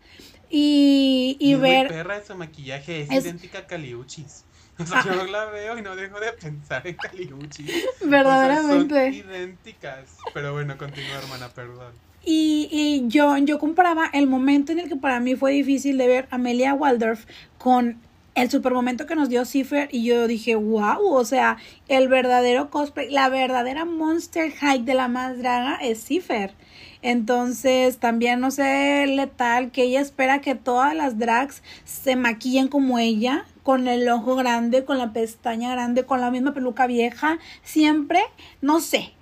[0.49, 1.87] Y, y es ver...
[1.89, 4.44] perra su maquillaje, es, Es- idéntica a Caliuchis.
[4.79, 7.71] O sea, yo la veo y no dejo de pensar en Caliuchis.
[8.03, 8.93] Verdaderamente.
[8.93, 10.17] O sea, son idénticas.
[10.33, 11.93] Pero bueno, continúa, hermana, perdón.
[12.25, 16.07] Y, y yo, yo comparaba el momento en el que para mí fue difícil de
[16.07, 17.25] ver Amelia Waldorf
[17.57, 17.99] con
[18.35, 22.69] el super momento que nos dio Cipher y yo dije, wow, o sea, el verdadero
[22.69, 26.53] cosplay, la verdadera Monster High de la más draga es Cipher.
[27.01, 32.99] Entonces, también no sé, letal, que ella espera que todas las drags se maquillen como
[32.99, 38.19] ella, con el ojo grande, con la pestaña grande, con la misma peluca vieja, siempre,
[38.61, 39.13] no sé.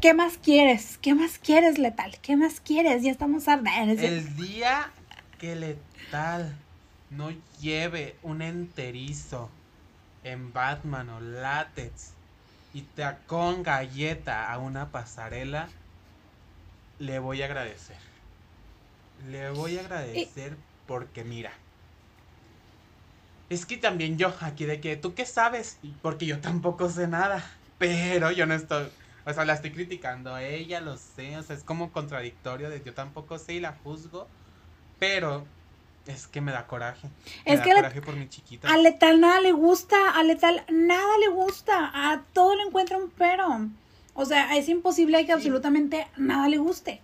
[0.00, 0.98] ¿Qué más quieres?
[0.98, 2.16] ¿Qué más quieres, letal?
[2.22, 3.02] ¿Qué más quieres?
[3.02, 4.02] Ya estamos ardiendo.
[4.02, 4.90] El día
[5.38, 6.56] que Letal
[7.12, 9.50] no lleve un enterizo
[10.22, 12.14] en Batman o látex
[12.72, 15.68] y te con galleta a una pasarela,
[16.98, 17.98] le voy a agradecer.
[19.28, 21.52] Le voy a agradecer porque mira.
[23.50, 25.78] Es que también yo, aquí de que, ¿tú qué sabes?
[26.00, 27.44] Porque yo tampoco sé nada.
[27.76, 28.88] Pero yo no estoy,
[29.26, 32.82] o sea, la estoy criticando a ella, lo sé, o sea, es como contradictorio de
[32.82, 34.28] yo tampoco sé y la juzgo.
[34.98, 35.46] Pero
[36.06, 37.08] es que me da coraje.
[37.46, 38.68] Me Es da que le- coraje por mi chiquita.
[38.68, 43.10] A letal nada le gusta, a letal nada le gusta, a todo le encuentra un
[43.10, 43.68] pero.
[44.14, 47.00] O sea, es imposible que absolutamente nada le guste.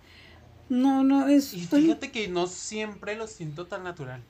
[0.68, 1.54] No, no, es...
[1.54, 4.22] Y fíjate que no siempre lo siento tan natural,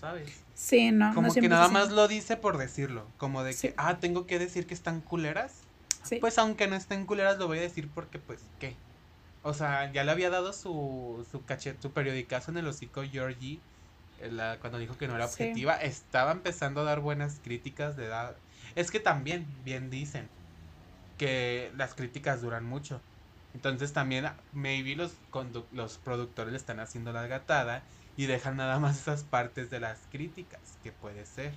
[0.00, 0.40] ¿sabes?
[0.54, 3.06] Sí, no, no Como que nada más lo dice por decirlo.
[3.18, 3.68] Como de Sí.
[3.68, 5.52] que, ah, tengo que decir que están culeras.
[6.04, 6.16] Sí.
[6.16, 8.74] Pues aunque no estén culeras, lo voy a decir porque, pues, ¿qué?
[9.42, 13.58] O sea, ya le había dado su, su cachet, su periodicazo en el hocico Georgie.
[14.30, 15.44] La- cuando dijo que no era Sí.
[15.44, 18.36] objetiva, estaba empezando a dar buenas críticas de edad.
[18.74, 20.28] Es que también, bien dicen,
[21.16, 23.00] que las críticas duran mucho.
[23.52, 25.12] Entonces también, maybe los,
[25.70, 27.84] los productores le están haciendo la gatada
[28.16, 31.54] y dejan nada más esas partes de las críticas, que puede ser.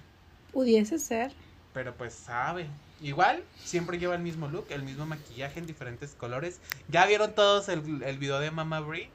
[0.51, 1.33] Pudiese ser.
[1.73, 2.69] Pero pues sabe.
[2.99, 6.61] Igual, siempre lleva el mismo look, el mismo maquillaje en diferentes colores.
[6.87, 9.11] Ya vieron todos el, el video de Mama Brie,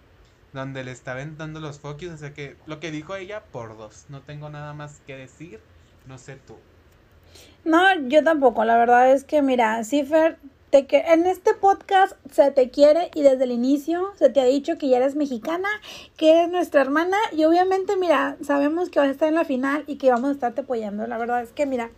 [0.53, 2.11] donde le está aventando los focus.
[2.11, 4.07] O sea que lo que dijo ella, por dos.
[4.09, 5.61] No tengo nada más que decir.
[6.07, 6.57] No sé tú.
[7.65, 8.65] No, yo tampoco.
[8.65, 10.39] La verdad es que, mira, Cifer,
[10.71, 14.45] te que en este podcast se te quiere y desde el inicio se te ha
[14.45, 15.69] dicho que ya eres mexicana,
[16.17, 19.85] que eres nuestra hermana y obviamente, mira, sabemos que vas a estar en la final
[19.87, 21.07] y que vamos a estarte apoyando.
[21.07, 21.91] La verdad es que, mira,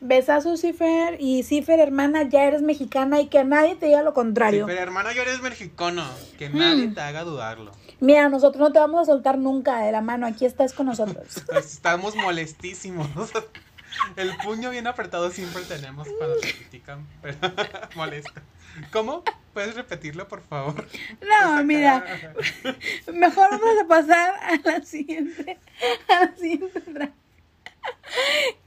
[0.00, 4.66] besazo Cifer y Cifer, hermana, ya eres mexicana y que nadie te diga lo contrario.
[4.66, 6.04] pero hermano, yo eres mexicano.
[6.38, 6.58] Que Hmm.
[6.58, 7.72] nadie te haga dudarlo.
[8.00, 11.42] Mira, nosotros no te vamos a soltar nunca de la mano, aquí estás con nosotros.
[11.46, 13.08] Pues Estamos molestísimos.
[14.16, 17.38] El puño bien apretado siempre tenemos cuando te critican, pero
[17.96, 18.40] molesto.
[18.92, 19.22] ¿Cómo?
[19.54, 20.86] ¿Puedes repetirlo, por favor?
[21.22, 22.04] No, mira.
[23.10, 25.58] Mejor vamos a pasar a la siguiente.
[26.08, 27.10] A la siguiente.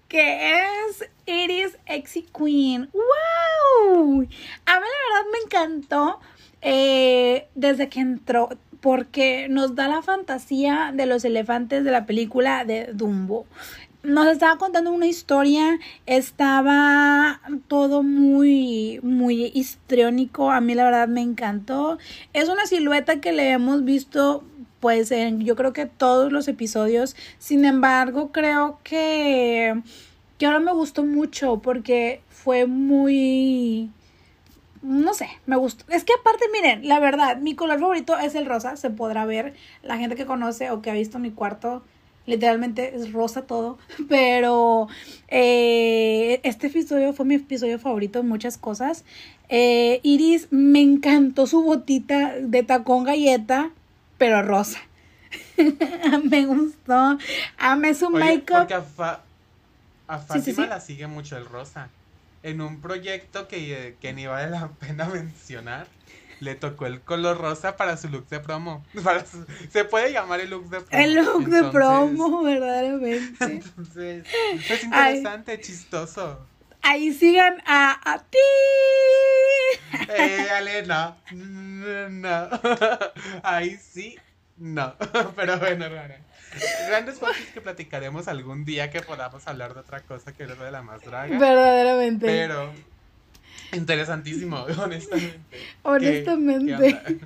[0.10, 0.52] Que
[0.88, 2.89] es Iris Exy Queen.
[2.91, 4.22] ¡Wow!
[4.22, 4.28] A mí
[4.65, 6.19] la verdad me encantó
[6.62, 8.50] eh, desde que entró
[8.82, 13.45] porque nos da la fantasía de los elefantes de la película de Dumbo
[14.04, 21.22] nos estaba contando una historia, estaba todo muy, muy histriónico, a mí la verdad me
[21.22, 21.98] encantó.
[22.34, 24.43] Es una silueta que le hemos visto
[24.80, 29.82] pues en yo creo que todos los episodios, sin embargo creo que,
[30.38, 33.92] que ahora me gustó mucho porque fue muy...
[34.82, 35.84] No sé, me gustó.
[35.92, 39.54] Es que aparte, miren, la verdad, mi color favorito es el rosa, se podrá ver.
[39.84, 41.84] La gente que conoce o que ha visto mi cuarto
[42.30, 43.78] literalmente es rosa todo,
[44.10, 44.88] pero
[45.28, 49.04] eh, este episodio fue mi episodio favorito en muchas cosas.
[49.50, 53.72] Eh, Iris me encantó su botita de tacón galleta,
[54.19, 54.79] pero rosa.
[56.23, 57.17] me gustó.
[57.58, 58.67] Amé su make-up.
[58.67, 59.19] Porque a,
[60.08, 61.89] a Fátima la sigue mucho el rosa.
[62.43, 65.88] En un proyecto que, que ni vale la pena mencionar
[66.39, 68.86] le tocó el color rosa para su look de promo.
[69.71, 71.03] se puede llamar el look de promo.
[71.03, 73.43] El look de promo, verdaderamente.
[73.43, 74.25] Entonces,
[74.69, 76.39] es interesante, chistoso.
[76.82, 78.38] Ahí sigan a, a ti.
[80.10, 81.15] Eh, Ale, no.
[81.32, 82.50] No.
[83.44, 84.18] Ahí sí,
[84.58, 84.96] no.
[85.36, 86.20] Pero bueno, rara.
[86.88, 90.72] Grandes cosas que platicaremos algún día que podamos hablar de otra cosa que lo de
[90.72, 91.38] la más draga.
[91.38, 92.26] Verdaderamente.
[92.26, 92.74] Pero
[93.72, 95.39] Interesantísimo, honestamente.
[95.84, 97.00] Honestamente.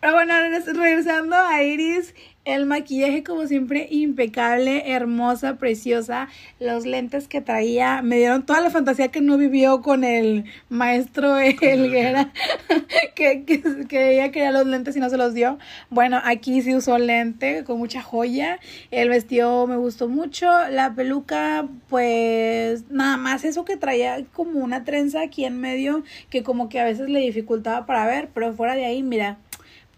[0.00, 0.34] Pero bueno,
[0.74, 6.28] regresando a Iris, el maquillaje como siempre impecable, hermosa, preciosa.
[6.58, 11.38] Los lentes que traía me dieron toda la fantasía que no vivió con el maestro
[11.38, 12.32] Helguera,
[13.14, 15.58] que, que, que, ella quería los lentes y no se los dio.
[15.90, 18.58] Bueno, aquí sí usó lente con mucha joya.
[18.90, 20.48] El vestido me gustó mucho.
[20.70, 26.42] La peluca, pues nada más eso que traía como una trenza aquí en medio que
[26.42, 29.38] como que a veces le dificultaba para ver, pero fuera de ahí, mira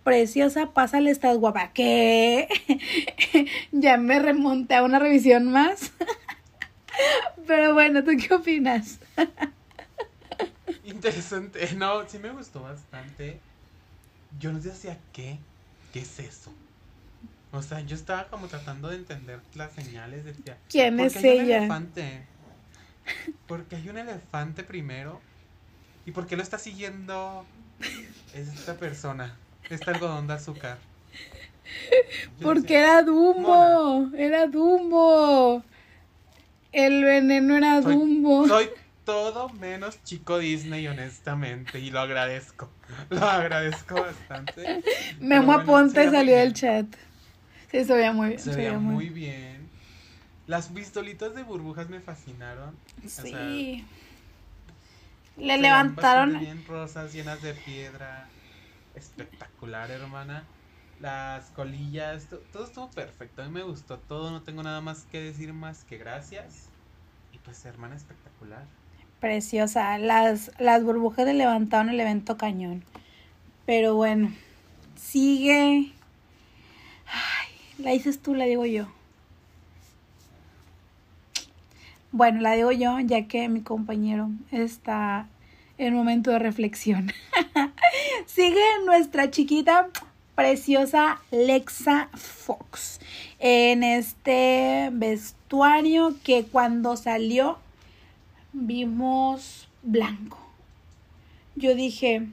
[0.04, 1.72] preciosa, pásale, estás guapa.
[1.72, 2.48] ¿Qué?
[3.72, 5.92] ya me remonté a una revisión más.
[7.46, 8.98] Pero bueno, ¿tú qué opinas?
[10.84, 11.74] Interesante.
[11.74, 13.40] No, sí me gustó bastante.
[14.38, 15.38] Yo no decía qué.
[15.92, 16.52] ¿Qué es eso?
[17.52, 20.24] O sea, yo estaba como tratando de entender las señales.
[20.24, 21.42] Decía, ¿quién es hay ella?
[21.42, 22.26] Un elefante?
[23.46, 25.20] Porque hay un elefante primero.
[26.06, 27.44] ¿Y por qué lo está siguiendo
[28.34, 29.36] esta persona?
[29.70, 30.78] Este algodón de azúcar.
[32.42, 35.62] Porque era Dumbo, era Dumbo.
[36.72, 38.46] El veneno era Dumbo.
[38.46, 38.70] Soy
[39.04, 42.70] todo menos chico Disney, honestamente, y lo agradezco.
[43.10, 44.82] Lo agradezco bastante.
[45.18, 46.86] Memo Aponte salió del chat.
[47.70, 48.38] Sí, se veía muy bien.
[48.38, 49.66] Se, veía muy bien.
[50.46, 52.76] Las pistolitas de burbujas me fascinaron.
[53.06, 53.86] Sí.
[55.38, 56.38] Le levantaron.
[56.38, 58.28] Bien rosas llenas de piedra
[58.94, 60.44] espectacular, hermana.
[61.00, 63.42] Las colillas, todo estuvo perfecto.
[63.42, 66.68] A mí me gustó todo, no tengo nada más que decir más que gracias.
[67.32, 68.64] Y pues, hermana, espectacular.
[69.20, 69.98] Preciosa.
[69.98, 72.84] Las, las burbujas le levantaron el evento cañón.
[73.66, 74.32] Pero bueno,
[74.96, 75.92] sigue.
[77.06, 78.86] Ay, la dices tú, la digo yo.
[82.12, 85.28] Bueno, la digo yo, ya que mi compañero está
[85.78, 87.10] en momento de reflexión.
[88.26, 89.90] Sigue nuestra chiquita
[90.34, 93.00] preciosa Lexa Fox
[93.38, 97.58] en este vestuario que cuando salió
[98.52, 100.38] vimos blanco.
[101.54, 102.28] Yo dije,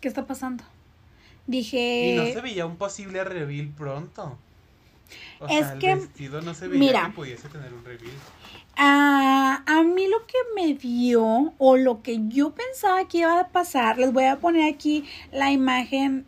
[0.00, 0.64] ¿qué está pasando?
[1.46, 2.12] Dije...
[2.12, 4.38] Y no se veía un posible reveal pronto.
[5.40, 8.12] O es sea, que, vestido no se veía que pudiese tener un reveal.
[8.76, 13.48] A, a mí lo que me dio o lo que yo pensaba que iba a
[13.48, 16.26] pasar, les voy a poner aquí la imagen.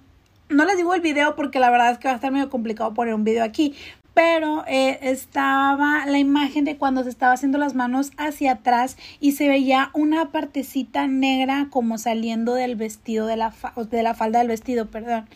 [0.49, 2.93] No les digo el video porque la verdad es que va a estar medio complicado
[2.93, 3.75] poner un video aquí,
[4.15, 9.33] pero eh, estaba la imagen de cuando se estaba haciendo las manos hacia atrás y
[9.33, 13.53] se veía una partecita negra como saliendo del vestido de la,
[13.91, 15.29] de la falda del vestido, perdón.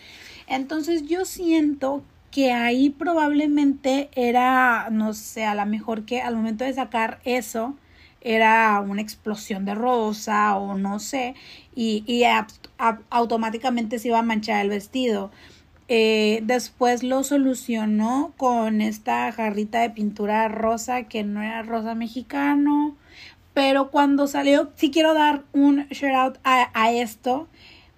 [0.46, 6.64] Entonces yo siento que ahí probablemente era, no sé, a lo mejor que al momento
[6.64, 7.74] de sacar eso
[8.20, 11.34] era una explosión de rosa o no sé,
[11.74, 12.24] y, y
[13.10, 15.30] automáticamente se iba a manchar el vestido.
[15.90, 22.94] Eh, después lo solucionó con esta jarrita de pintura rosa que no era rosa mexicano.
[23.54, 27.48] Pero cuando salió, sí quiero dar un shout out a, a esto.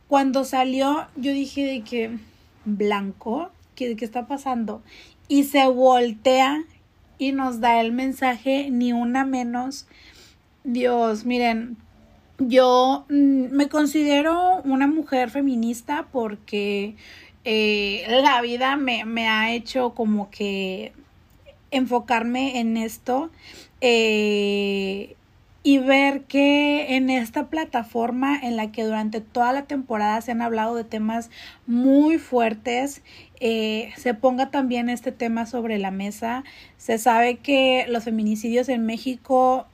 [0.07, 2.19] Cuando salió, yo dije de que
[2.65, 3.51] blanco,
[3.97, 4.83] ¿qué, está pasando?
[5.31, 6.65] y se voltea
[7.17, 9.87] y nos da el mensaje ni una menos.
[10.65, 11.77] Dios, miren,
[12.39, 16.97] yo mm, me considero una mujer feminista porque
[17.45, 20.93] eh, la vida me, me, ha hecho como que
[21.71, 23.31] enfocarme en esto
[23.81, 25.15] eh,
[25.63, 30.41] y ver que en esta plataforma en la que durante toda la temporada se han
[30.41, 31.31] hablado de temas
[31.67, 33.03] muy fuertes,
[33.41, 36.45] eh, se ponga también este tema sobre la mesa.
[36.79, 39.67] Se sabe que los feminicidios en México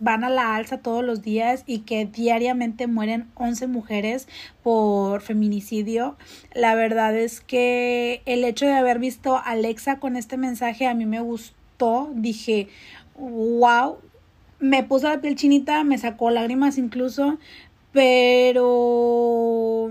[0.00, 4.28] van a la alza todos los días y que diariamente mueren 11 mujeres
[4.62, 6.16] por feminicidio.
[6.54, 10.94] La verdad es que el hecho de haber visto a Alexa con este mensaje a
[10.94, 12.10] mí me gustó.
[12.14, 12.68] Dije,
[13.16, 13.98] wow,
[14.62, 17.36] me puso la piel chinita, me sacó lágrimas incluso,
[17.90, 19.90] pero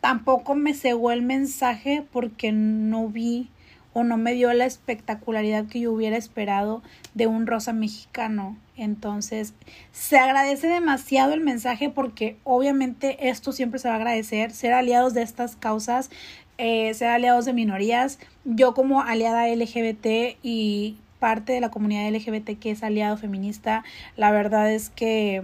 [0.00, 3.50] tampoco me cegó el mensaje porque no vi
[3.92, 8.56] o no me dio la espectacularidad que yo hubiera esperado de un rosa mexicano.
[8.76, 9.54] Entonces,
[9.90, 15.12] se agradece demasiado el mensaje porque obviamente esto siempre se va a agradecer, ser aliados
[15.12, 16.08] de estas causas,
[16.56, 18.20] eh, ser aliados de minorías.
[18.44, 23.84] Yo como aliada LGBT y parte de la comunidad LGBT que es aliado feminista,
[24.16, 25.42] la verdad es que,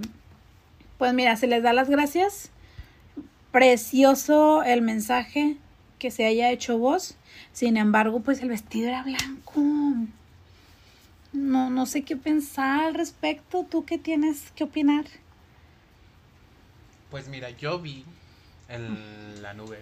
[0.98, 2.50] pues mira, se les da las gracias.
[3.52, 5.56] Precioso el mensaje
[5.98, 7.16] que se haya hecho voz.
[7.52, 9.60] Sin embargo, pues el vestido era blanco.
[11.32, 13.64] No, no sé qué pensar al respecto.
[13.68, 15.04] ¿Tú qué tienes que opinar?
[17.10, 18.04] Pues mira, yo vi
[18.68, 19.78] en la nube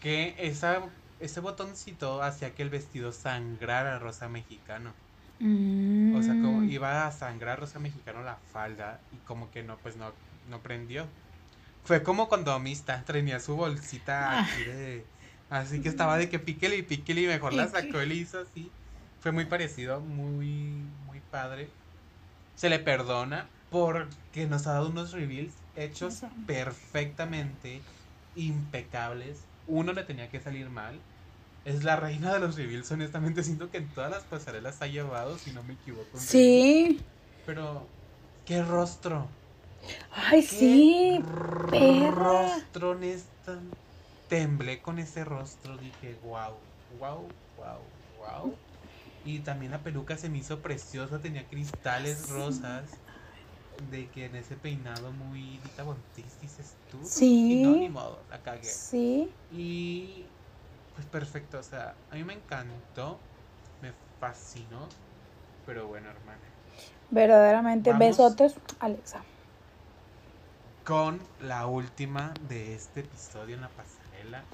[0.00, 0.82] que esa,
[1.20, 4.92] ese botoncito hacía que el vestido sangrara rosa mexicano.
[5.38, 6.70] O sea, como mm.
[6.70, 10.12] iba a sangrar rosa mexicano la falda y como que no, pues no,
[10.48, 11.06] no prendió.
[11.84, 14.44] Fue como cuando Amista tenía su bolsita ah.
[14.44, 15.04] aquí de...
[15.48, 18.70] Así que estaba de que píquele y píquele y mejor la sacó él hizo así.
[19.20, 21.68] Fue muy parecido, muy, muy padre.
[22.56, 27.80] Se le perdona porque nos ha dado unos reveals hechos perfectamente
[28.34, 29.38] impecables.
[29.68, 31.00] Uno le tenía que salir mal.
[31.64, 35.36] Es la reina de los reveals, honestamente siento que en todas las pasarelas ha llevado,
[35.36, 36.16] si no me equivoco.
[36.16, 37.00] Sí.
[37.44, 37.86] Pero,
[38.44, 39.26] ¿qué rostro?
[40.12, 41.20] Ay, sí.
[42.12, 43.58] Rostro, Néstor.
[44.28, 45.76] Temblé con ese rostro.
[45.76, 46.54] Dije, wow,
[47.00, 47.78] wow, wow,
[48.18, 48.54] wow.
[49.24, 51.18] Y también la peluca se me hizo preciosa.
[51.18, 52.84] Tenía cristales rosas.
[53.90, 56.98] De que en ese peinado muy Dita Bontis, dices tú.
[57.04, 57.60] Sí.
[57.60, 58.64] Y no, ni modo, la cagué.
[58.64, 59.30] Sí.
[59.52, 60.24] Y
[60.94, 63.18] pues perfecto, o sea, a mí me encantó,
[63.82, 64.88] me fascinó,
[65.66, 66.40] pero bueno, hermana.
[67.10, 69.22] Verdaderamente, besotes, Alexa
[70.86, 74.44] con la última de este episodio en la pasarela,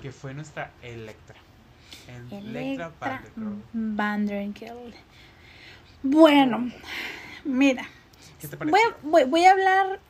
[0.00, 1.36] que fue nuestra Electra.
[2.30, 2.92] Electra,
[3.74, 4.94] Vanderkill.
[6.02, 6.70] Bueno,
[7.44, 7.84] mira.
[8.50, 10.00] ¿Qué te voy, voy, voy, a hablar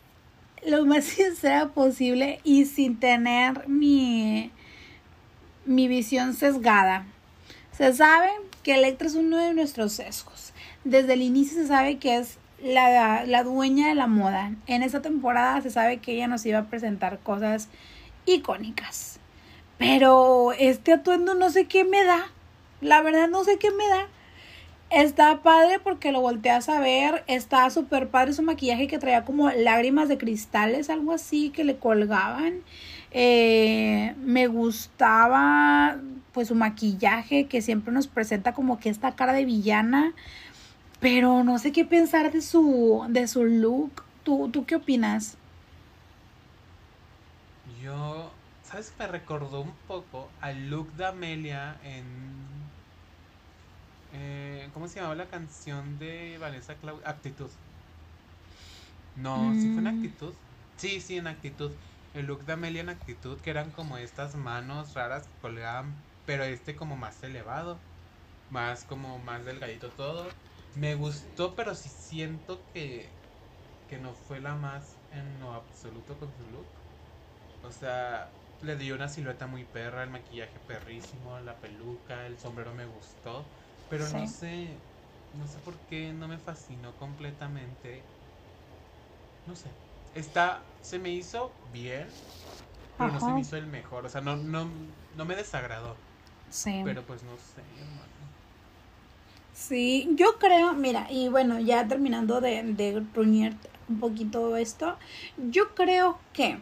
[0.66, 4.50] lo más sincera posible y sin tener mi,
[5.64, 7.06] mi visión sesgada.
[7.72, 8.30] Se sabe
[8.62, 10.52] que Electra es uno de nuestros sesgos.
[10.84, 14.52] Desde el inicio se sabe que es la, la dueña de la moda.
[14.66, 17.68] En esta temporada se sabe que ella nos iba a presentar cosas
[18.24, 19.20] icónicas.
[19.78, 22.30] Pero este atuendo no sé qué me da.
[22.80, 24.08] La verdad no sé qué me da.
[24.90, 27.24] Está padre porque lo volteas a ver.
[27.26, 31.76] Está súper padre su maquillaje que traía como lágrimas de cristales, algo así que le
[31.76, 32.60] colgaban.
[33.10, 35.98] Eh, me gustaba
[36.32, 40.12] pues su maquillaje que siempre nos presenta como que esta cara de villana.
[41.00, 44.04] Pero no sé qué pensar de su, de su look.
[44.22, 45.36] ¿Tú, ¿Tú qué opinas?
[47.82, 48.30] Yo,
[48.64, 48.92] ¿sabes?
[48.98, 52.04] Me recordó un poco al look de Amelia en...
[54.18, 57.02] Eh, ¿Cómo se llamaba la canción de Vanessa Clau?
[57.04, 57.50] Actitud.
[59.14, 59.86] No, ¿sí fue en mm.
[59.86, 60.34] actitud?
[60.76, 61.72] Sí, sí, en actitud.
[62.14, 65.94] El look de Amelia en actitud, que eran como estas manos raras que colgaban,
[66.24, 67.78] pero este como más elevado.
[68.48, 70.38] Más como más delgadito todo
[70.74, 73.18] me gustó, pero sí siento que,
[73.88, 76.66] que no fue la más en lo absoluto con su look.
[77.62, 82.74] O sea, le dio una silueta muy perra, el maquillaje perrísimo, la peluca, el sombrero
[82.74, 83.50] me gustó,
[83.88, 84.68] pero no sé,
[85.38, 88.02] no sé por qué no me fascinó completamente.
[89.46, 89.68] No sé,
[90.14, 92.06] está, se me hizo bien,
[92.98, 94.68] pero no se me hizo el mejor, o sea, no, no,
[95.16, 95.96] no me desagradó.
[96.50, 96.80] Sí.
[96.84, 98.16] Pero pues no sé, hermano.
[99.54, 103.02] Sí, yo creo, mira, y bueno, ya terminando de, de
[103.88, 104.96] un poquito esto,
[105.50, 106.58] yo creo que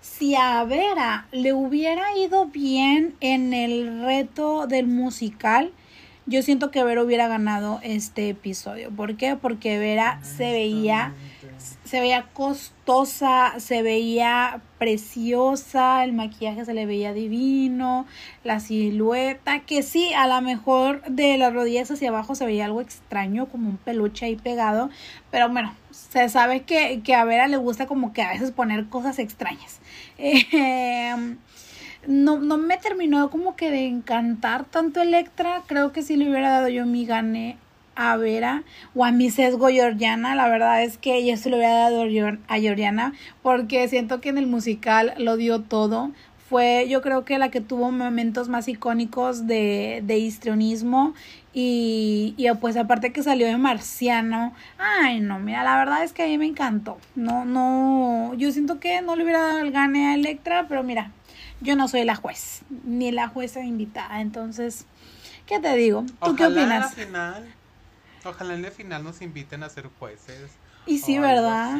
[0.00, 5.72] si a Vera le hubiera ido bien en el reto del musical,
[6.28, 8.90] yo siento que Vera hubiera ganado este episodio.
[8.90, 9.36] ¿Por qué?
[9.36, 11.14] Porque Vera se veía
[11.84, 18.06] se veía costosa, se veía preciosa, el maquillaje se le veía divino,
[18.44, 22.82] la silueta, que sí, a lo mejor de las rodillas hacia abajo se veía algo
[22.82, 24.90] extraño, como un peluche ahí pegado,
[25.30, 28.88] pero bueno, se sabe que, que a Vera le gusta como que a veces poner
[28.88, 29.80] cosas extrañas.
[30.18, 31.38] Em,
[32.08, 36.50] no, no me terminó como que de encantar tanto Electra, creo que si le hubiera
[36.50, 37.58] dado yo mi gane
[37.94, 38.62] a Vera
[38.94, 40.34] o a mi sesgo Georgiana.
[40.34, 42.04] La verdad es que yo se lo hubiera dado
[42.48, 46.12] a Georgiana porque siento que en el musical lo dio todo.
[46.48, 51.12] Fue yo creo que la que tuvo momentos más icónicos de, de histrionismo
[51.52, 54.54] y, y pues aparte que salió de marciano.
[54.78, 56.96] Ay no, mira, la verdad es que a mí me encantó.
[57.16, 61.10] No, no, yo siento que no le hubiera dado el gane a Electra, pero mira,
[61.60, 64.86] yo no soy la juez, ni la jueza invitada, entonces...
[65.46, 66.04] ¿Qué te digo?
[66.22, 66.94] ¿Tú qué opinas?
[68.22, 70.50] Ojalá en el final nos inviten a ser jueces.
[70.84, 71.78] Y sí, ¿verdad?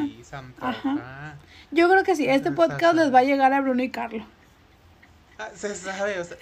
[1.69, 4.25] Yo creo que sí, este podcast les va a llegar a Bruno y Carlos.
[5.37, 6.37] Ah, se sabe, o sea,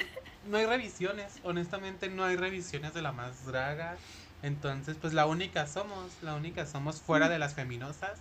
[0.50, 3.98] no hay revisiones, honestamente no hay revisiones de la más draga.
[4.42, 8.20] Entonces, pues la única somos, la única somos fuera de las feminosas.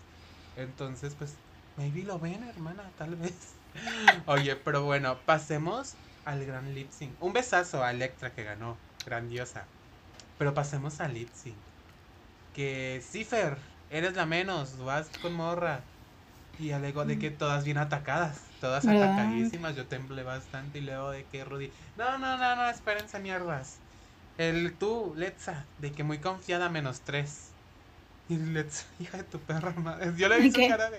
[0.56, 1.34] Entonces, pues,
[1.76, 3.34] maybe lo ven, hermana, tal vez.
[4.26, 7.22] Oye, pero bueno, pasemos al gran lip sync.
[7.22, 9.72] Un besazo a Electra que ganó, grandiosa.
[10.38, 11.66] Pero pasemos al lip sync
[12.52, 13.58] que Cifer,
[13.88, 15.92] eres la menos, vas con morra.
[16.58, 19.76] Y alegó de que todas bien atacadas, todas atacadísimas.
[19.76, 23.84] Yo temblé bastante y luego de que Rudy, no, no, no, no, espérense mierdas.
[24.36, 27.55] El tú, Letza, de que muy confiada menos tres.
[28.28, 30.12] Y Let's, hija de tu perra madre.
[30.16, 30.98] Yo le vi su cara de.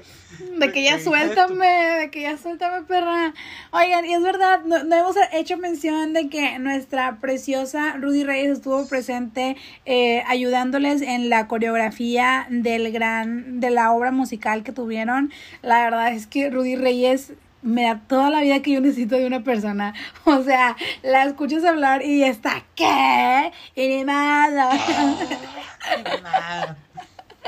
[0.60, 1.68] De que ya suéltame,
[2.00, 3.34] de, que ya suéltame, perra.
[3.72, 8.88] Oigan, y es verdad, no, hemos hecho mención de que nuestra preciosa Rudy Reyes estuvo
[8.88, 15.34] presente eh, ayudándoles en la coreografía del gran, de la obra musical que tuvieron.
[15.62, 19.28] La verdad es que Rudy Reyes me da toda la vida que yo necesito de
[19.28, 19.94] una persona.
[20.24, 23.52] O sea, la escuchas hablar y está, ¿qué?
[23.76, 24.70] Y nada.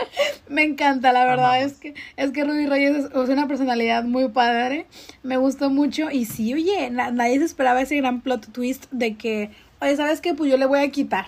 [0.49, 4.87] Me encanta, la verdad es que es que Ruby Reyes es, una personalidad muy padre.
[5.23, 9.51] Me gustó mucho y sí, oye, nadie se esperaba ese gran plot twist de que,
[9.81, 10.33] oye, ¿sabes qué?
[10.33, 11.25] Pues yo le voy a quitar.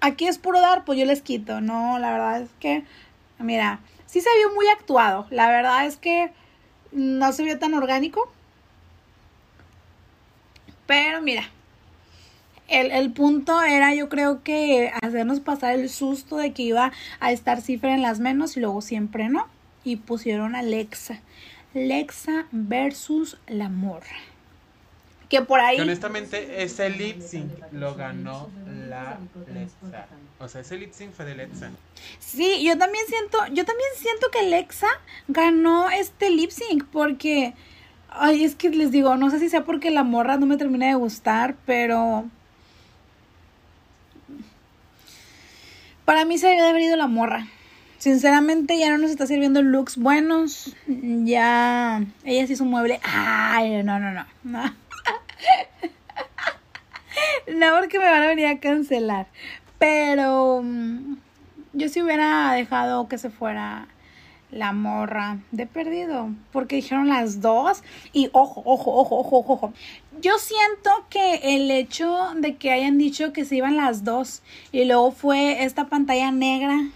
[0.00, 1.60] Aquí es puro dar, pues yo les quito.
[1.60, 2.84] No, la verdad es que,
[3.38, 5.26] mira, sí se vio muy actuado.
[5.30, 6.32] La verdad es que
[6.92, 8.32] no se vio tan orgánico.
[10.86, 11.44] Pero mira,
[12.70, 17.32] el, el, punto era yo creo que hacernos pasar el susto de que iba a
[17.32, 19.46] estar cifra en las menos y luego siempre no.
[19.84, 21.20] Y pusieron a Lexa.
[21.74, 24.16] Lexa versus la morra.
[25.28, 25.80] Que por ahí...
[25.80, 28.50] honestamente ese lip sync lo ganó
[28.88, 29.18] la
[29.54, 30.06] Lexa.
[30.40, 31.70] O sea, ese lip sync fue de Lexa.
[32.18, 34.88] Sí, yo también siento, yo también siento que Lexa
[35.28, 37.54] ganó este lip sync porque...
[38.12, 40.88] Ay, es que les digo, no sé si sea porque la morra no me termina
[40.88, 42.28] de gustar, pero
[46.10, 47.46] Para mí se había haber ido la morra.
[47.98, 50.74] Sinceramente ya no nos está sirviendo looks buenos.
[50.88, 52.98] Ya ella sí es un mueble.
[53.04, 54.26] Ay, no, no, no.
[57.54, 59.28] No, porque me van a venir a cancelar.
[59.78, 61.14] Pero mm,
[61.74, 63.86] yo sí hubiera dejado que se fuera
[64.50, 67.82] la morra de perdido, porque dijeron las dos
[68.12, 69.72] y ojo, ojo, ojo, ojo, ojo.
[70.20, 74.42] Yo siento que el hecho de que hayan dicho que se iban las dos
[74.72, 76.90] y luego fue esta pantalla negra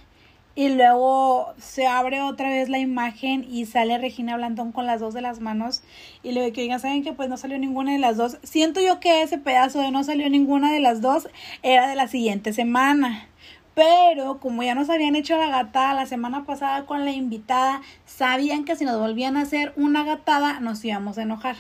[0.57, 5.12] y luego se abre otra vez la imagen y sale Regina Blandón con las dos
[5.12, 5.82] de las manos
[6.22, 8.38] y luego que digan, ¿saben que pues no salió ninguna de las dos?
[8.42, 11.28] Siento yo que ese pedazo de no salió ninguna de las dos
[11.62, 13.28] era de la siguiente semana.
[13.75, 18.64] Pero como ya nos habían hecho la gatada la semana pasada con la invitada, sabían
[18.64, 21.57] que si nos volvían a hacer una gatada nos íbamos a enojar.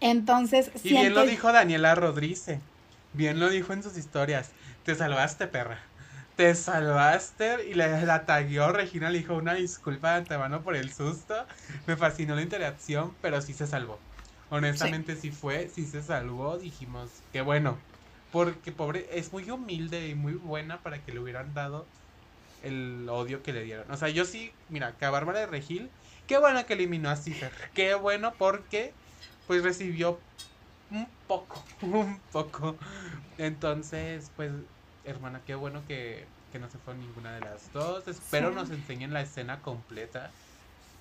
[0.00, 2.58] Entonces, y bien lo dijo Daniela Rodríguez.
[3.12, 4.50] Bien lo dijo en sus historias.
[4.84, 5.78] Te salvaste, perra.
[6.36, 10.92] Te salvaste y la, la tagueó Regina, le dijo una disculpa de antemano por el
[10.92, 11.34] susto.
[11.86, 13.98] Me fascinó la interacción, pero sí se salvó.
[14.50, 16.58] Honestamente sí, sí fue, sí se salvó.
[16.58, 17.76] Dijimos, que bueno,
[18.32, 21.86] porque pobre, es muy humilde y muy buena para que le hubieran dado
[22.62, 23.90] el odio que le dieron.
[23.90, 25.90] O sea, yo sí, mira, que a Bárbara de Regil,
[26.26, 27.52] qué bueno que eliminó a Cipher.
[27.74, 28.92] Qué bueno porque
[29.46, 30.18] pues recibió
[30.90, 32.76] un poco, un poco.
[33.38, 34.52] Entonces, pues,
[35.04, 38.06] hermana, qué bueno que, que no se fue ninguna de las dos.
[38.08, 40.30] Espero nos enseñen la escena completa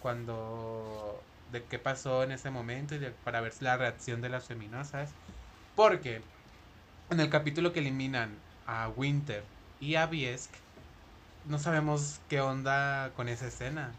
[0.01, 1.21] cuando
[1.51, 5.09] de qué pasó en ese momento y de, para ver la reacción de las feminosas.
[5.75, 6.21] Porque
[7.09, 8.29] en el capítulo que eliminan
[8.65, 9.43] a Winter
[9.79, 10.49] y a Biesk,
[11.45, 13.91] no sabemos qué onda con esa escena.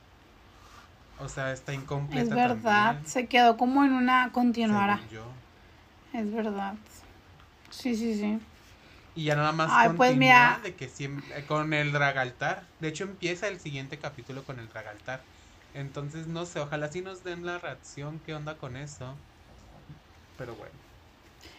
[1.21, 2.23] O sea, está incompleta.
[2.23, 5.25] Es verdad, también, se quedó como en una según yo.
[6.13, 6.75] Es verdad.
[7.71, 8.39] Sí, sí, sí.
[9.15, 10.61] Y ya nada más Ay, pues, mira.
[10.63, 12.63] de que siempre, con el dragaltar.
[12.79, 15.23] De hecho, empieza el siguiente capítulo con el dragaltar.
[15.75, 19.17] Entonces, no sé, ojalá sí nos den la reacción, qué onda con eso.
[20.37, 20.88] Pero bueno.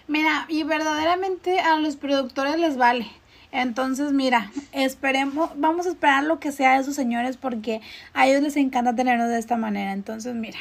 [0.09, 3.09] Mira, y verdaderamente a los productores les vale.
[3.51, 7.79] Entonces, mira, esperemos, vamos a esperar lo que sea de esos señores porque
[8.13, 9.91] a ellos les encanta tenernos de esta manera.
[9.91, 10.57] Entonces, mira,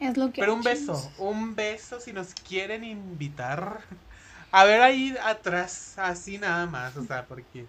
[0.00, 0.40] es lo que...
[0.40, 3.80] Pero un beso, un beso si nos quieren invitar.
[4.50, 7.66] A ver ahí atrás, así nada más, o sea, porque...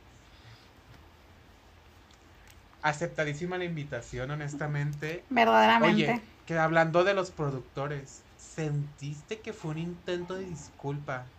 [2.81, 5.23] Aceptadísima la invitación, honestamente.
[5.29, 6.11] Verdaderamente.
[6.11, 8.21] Oye, que hablando de los productores,
[8.55, 11.31] ¿sentiste que fue un intento de disculpa?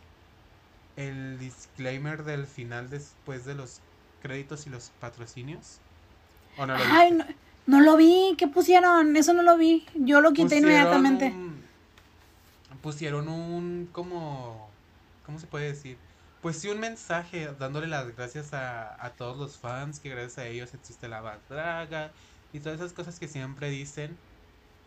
[0.97, 3.83] El disclaimer del final después de los
[4.19, 5.81] créditos y los patrocinios.
[6.57, 7.25] ¿O no lo Ay, no,
[7.67, 8.35] no lo vi.
[8.39, 9.17] ¿Qué pusieron?
[9.17, 9.87] Eso no lo vi.
[9.95, 11.27] Yo lo quité Pusieron inmediatamente.
[11.33, 11.69] un-
[12.83, 14.71] pusieron un como
[15.23, 16.01] ¿cómo se puede decir?
[16.41, 20.47] Pues sí un mensaje dándole las gracias a, a todos los fans, que gracias a
[20.47, 22.13] ellos existe la Bad Draga
[22.53, 24.21] y todas esas cosas que siempre dicen.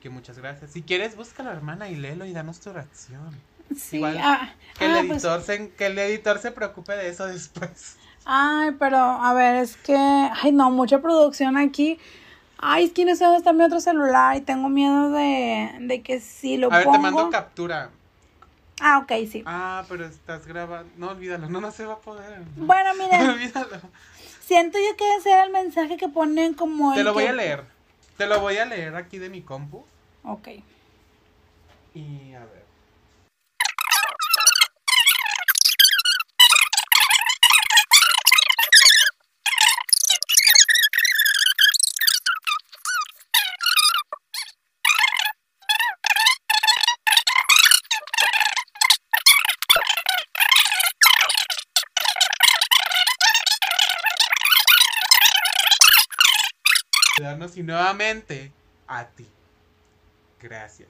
[0.01, 0.71] Que muchas gracias.
[0.71, 3.35] Si quieres, busca a la hermana y léelo y danos tu reacción.
[3.75, 3.97] Sí.
[3.97, 7.25] igual ah, Que el ah, pues, editor se, que el editor se preocupe de eso
[7.27, 7.97] después.
[8.25, 11.99] Ay, pero a ver, es que, ay, no, mucha producción aquí.
[12.57, 16.01] Ay, es que no sé dónde está mi otro celular y tengo miedo de, de
[16.01, 16.97] que si lo A ver, pongo.
[16.97, 17.89] te mando captura.
[18.81, 19.43] Ah, ok, sí.
[19.45, 20.89] Ah, pero estás grabando.
[20.97, 22.41] No, olvídalo, no, no se va a poder.
[22.55, 23.79] Bueno, miren, Olvídalo.
[24.45, 26.93] siento yo que ese era el mensaje que ponen como.
[26.93, 27.63] Te el lo voy a leer.
[28.19, 29.87] Te lo voy a leer aquí de mi compu.
[30.23, 30.47] Ok.
[31.93, 32.58] Y a ver.
[57.55, 58.51] Y nuevamente
[58.87, 59.25] a ti.
[60.41, 60.89] Gracias.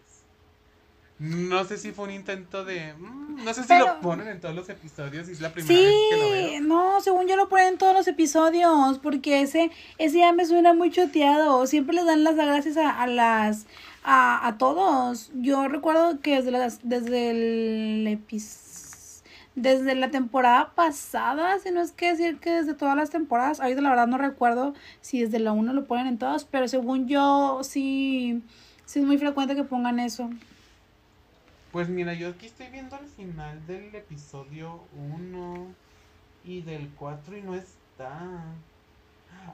[1.17, 2.93] No sé si fue un intento de.
[2.93, 5.73] mm, No sé si Pero- lo ponen en todos los episodios y es la primera
[5.77, 6.61] vez que lo Sí, veo.
[6.61, 10.73] no, según yo lo ponen en todos los episodios, porque ese, ese ya me suena
[10.73, 11.65] muy choteado.
[11.67, 13.65] Siempre les dan las gracias a, a las,
[14.03, 15.32] a, a todos.
[15.36, 18.68] Yo recuerdo que desde las, desde el epis-
[19.55, 23.81] desde la temporada pasada, si no es que decir que desde todas las temporadas, ahorita
[23.81, 27.61] la verdad no recuerdo si desde la 1 lo ponen en todas, pero según yo
[27.63, 28.41] sí,
[28.85, 30.29] sí es muy frecuente que pongan eso.
[31.71, 34.81] Pues mira, yo aquí estoy viendo el final del episodio
[35.15, 35.67] 1
[36.45, 38.43] y del 4 y no está.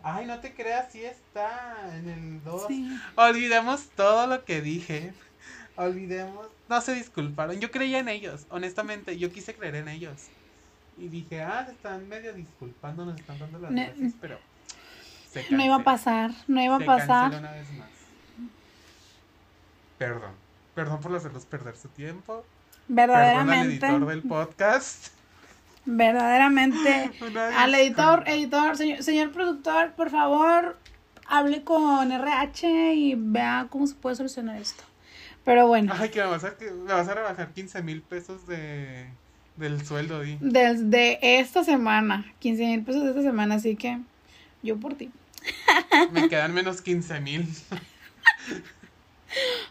[0.04, 2.68] Ay, no te creas, sí está en el 2.
[2.68, 2.90] Sí.
[3.16, 5.14] Olvidemos todo lo que dije.
[5.76, 6.48] Olvidemos.
[6.70, 7.60] No se disculparon.
[7.60, 9.18] Yo creía en ellos, honestamente.
[9.18, 10.28] Yo quise creer en ellos.
[10.98, 14.40] Y dije, ah, se están medio disculpando, nos están dando las Ne- gracias, pero.
[15.32, 17.36] se No iba a pasar, no iba a Se pasar.
[17.40, 17.90] una vez más.
[19.98, 20.32] Perdón.
[20.74, 22.46] Perdón por hacerlos perder su tiempo.
[22.94, 23.86] Perdón al Verdaderamente.
[23.88, 25.08] editor del podcast.
[25.86, 27.12] Verdaderamente.
[27.58, 30.78] Al editor, editor, señor, señor productor, por favor,
[31.28, 34.84] hable con RH y vea cómo se puede solucionar esto.
[35.46, 38.48] Pero bueno, Ay, que me vas a, que me vas a rebajar 15 mil pesos
[38.48, 39.06] de,
[39.58, 40.38] del sueldo, Di.
[40.42, 44.00] desde esta semana, 15 mil pesos de esta semana, así que
[44.64, 45.12] yo por ti.
[46.12, 47.48] Me quedan menos 15 mil.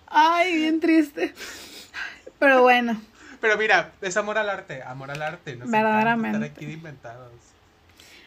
[0.07, 1.35] Ay, bien triste.
[2.39, 3.01] Pero bueno,
[3.41, 5.57] Pero mira, es amor al arte, amor al arte.
[5.57, 6.39] Nos Verdaderamente.
[6.39, 7.33] estar aquí de inventados.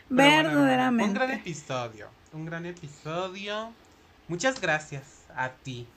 [0.09, 1.05] Pero bueno, hermano, verdaderamente.
[1.09, 2.07] un gran episodio.
[2.33, 3.71] Un gran episodio.
[4.27, 5.03] Muchas gracias
[5.35, 5.87] a ti.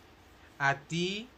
[0.59, 1.29] A ti,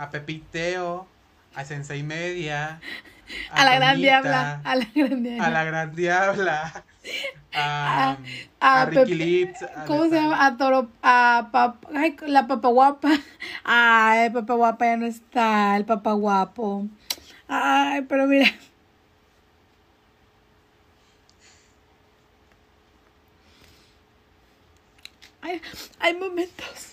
[0.00, 1.06] a Pepiteo,
[1.54, 2.80] a Sensei Media.
[3.50, 5.46] a la gran diabla, a la gran diabla.
[5.46, 6.84] A la gran diabla.
[7.52, 8.18] A, A-
[8.60, 9.64] a, Ricky Lips.
[9.86, 10.46] ¿Cómo se llama?
[10.46, 13.08] A Toro, a pap, ay, la papa guapa.
[13.64, 16.86] Ay, el papa guapa ya no está, el papa guapo.
[17.48, 18.46] Ay, pero mira.
[25.42, 25.60] Hay,
[25.98, 26.89] hay momentos.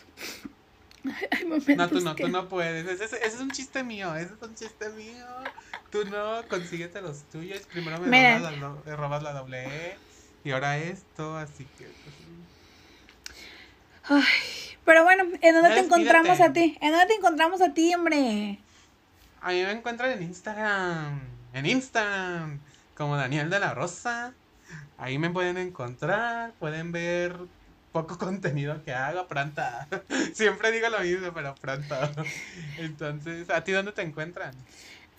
[1.31, 2.23] Hay, hay momentos No, tú no, que...
[2.23, 2.87] tú no puedes.
[3.01, 4.15] Ese, es un chiste mío.
[4.15, 5.25] Ese es un chiste mío.
[5.91, 7.61] Tú no, consíguete los tuyos.
[7.71, 8.39] Primero me Miren.
[8.39, 9.97] robas, la, me robas la doble E.
[10.43, 11.87] Y ahora esto, así que.
[14.07, 14.25] pues,
[14.85, 16.77] Pero bueno, ¿en dónde Ya te encontramos a ti?
[16.81, 18.59] ¿En dónde te encontramos a ti, hombre?
[19.41, 21.21] A mí me encuentran en Instagram.
[21.53, 22.59] En Instagram.
[22.95, 24.33] Como Daniel de la Rosa.
[24.97, 26.53] Ahí me pueden encontrar.
[26.59, 27.37] Pueden ver
[27.97, 29.61] poco contenido que hago pronto.
[30.33, 31.95] Siempre digo lo mismo, pero pronto.
[32.77, 34.53] Entonces, ¿a ti dónde te encuentran?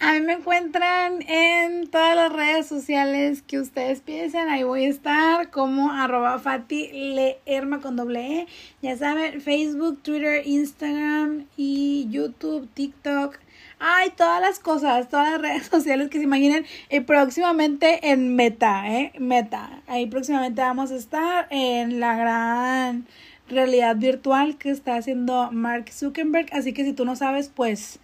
[0.00, 4.48] A mí me encuentran en todas las redes sociales que ustedes piensen.
[4.48, 8.46] Ahí voy a estar como arroba Fati Leerma con doble E.
[8.80, 13.40] Ya saben, Facebook, Twitter, Instagram y YouTube, TikTok.
[13.80, 16.66] Ay, todas las cosas, todas las redes sociales que se imaginen.
[16.90, 19.12] Y próximamente en Meta, ¿eh?
[19.18, 19.82] Meta.
[19.86, 23.06] Ahí próximamente vamos a estar en la gran
[23.48, 26.48] realidad virtual que está haciendo Mark Zuckerberg.
[26.52, 28.00] Así que si tú no sabes, pues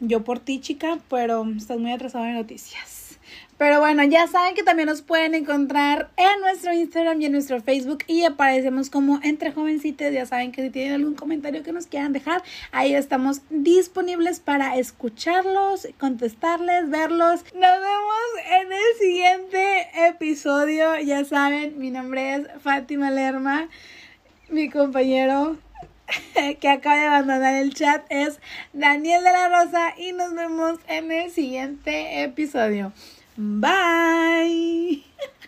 [0.00, 2.99] yo por ti, chica, pero estás muy atrasado en noticias.
[3.60, 7.60] Pero bueno, ya saben que también nos pueden encontrar en nuestro Instagram y en nuestro
[7.60, 10.14] Facebook y aparecemos como entre jovencitas.
[10.14, 12.42] Ya saben que si tienen algún comentario que nos quieran dejar,
[12.72, 17.44] ahí estamos disponibles para escucharlos, contestarles, verlos.
[17.52, 18.30] Nos vemos
[18.62, 20.98] en el siguiente episodio.
[21.00, 23.68] Ya saben, mi nombre es Fátima Lerma,
[24.48, 25.58] mi compañero
[26.60, 28.40] que acaba de abandonar el chat es
[28.72, 32.94] Daniel de la Rosa y nos vemos en el siguiente episodio.
[33.40, 35.00] Bye.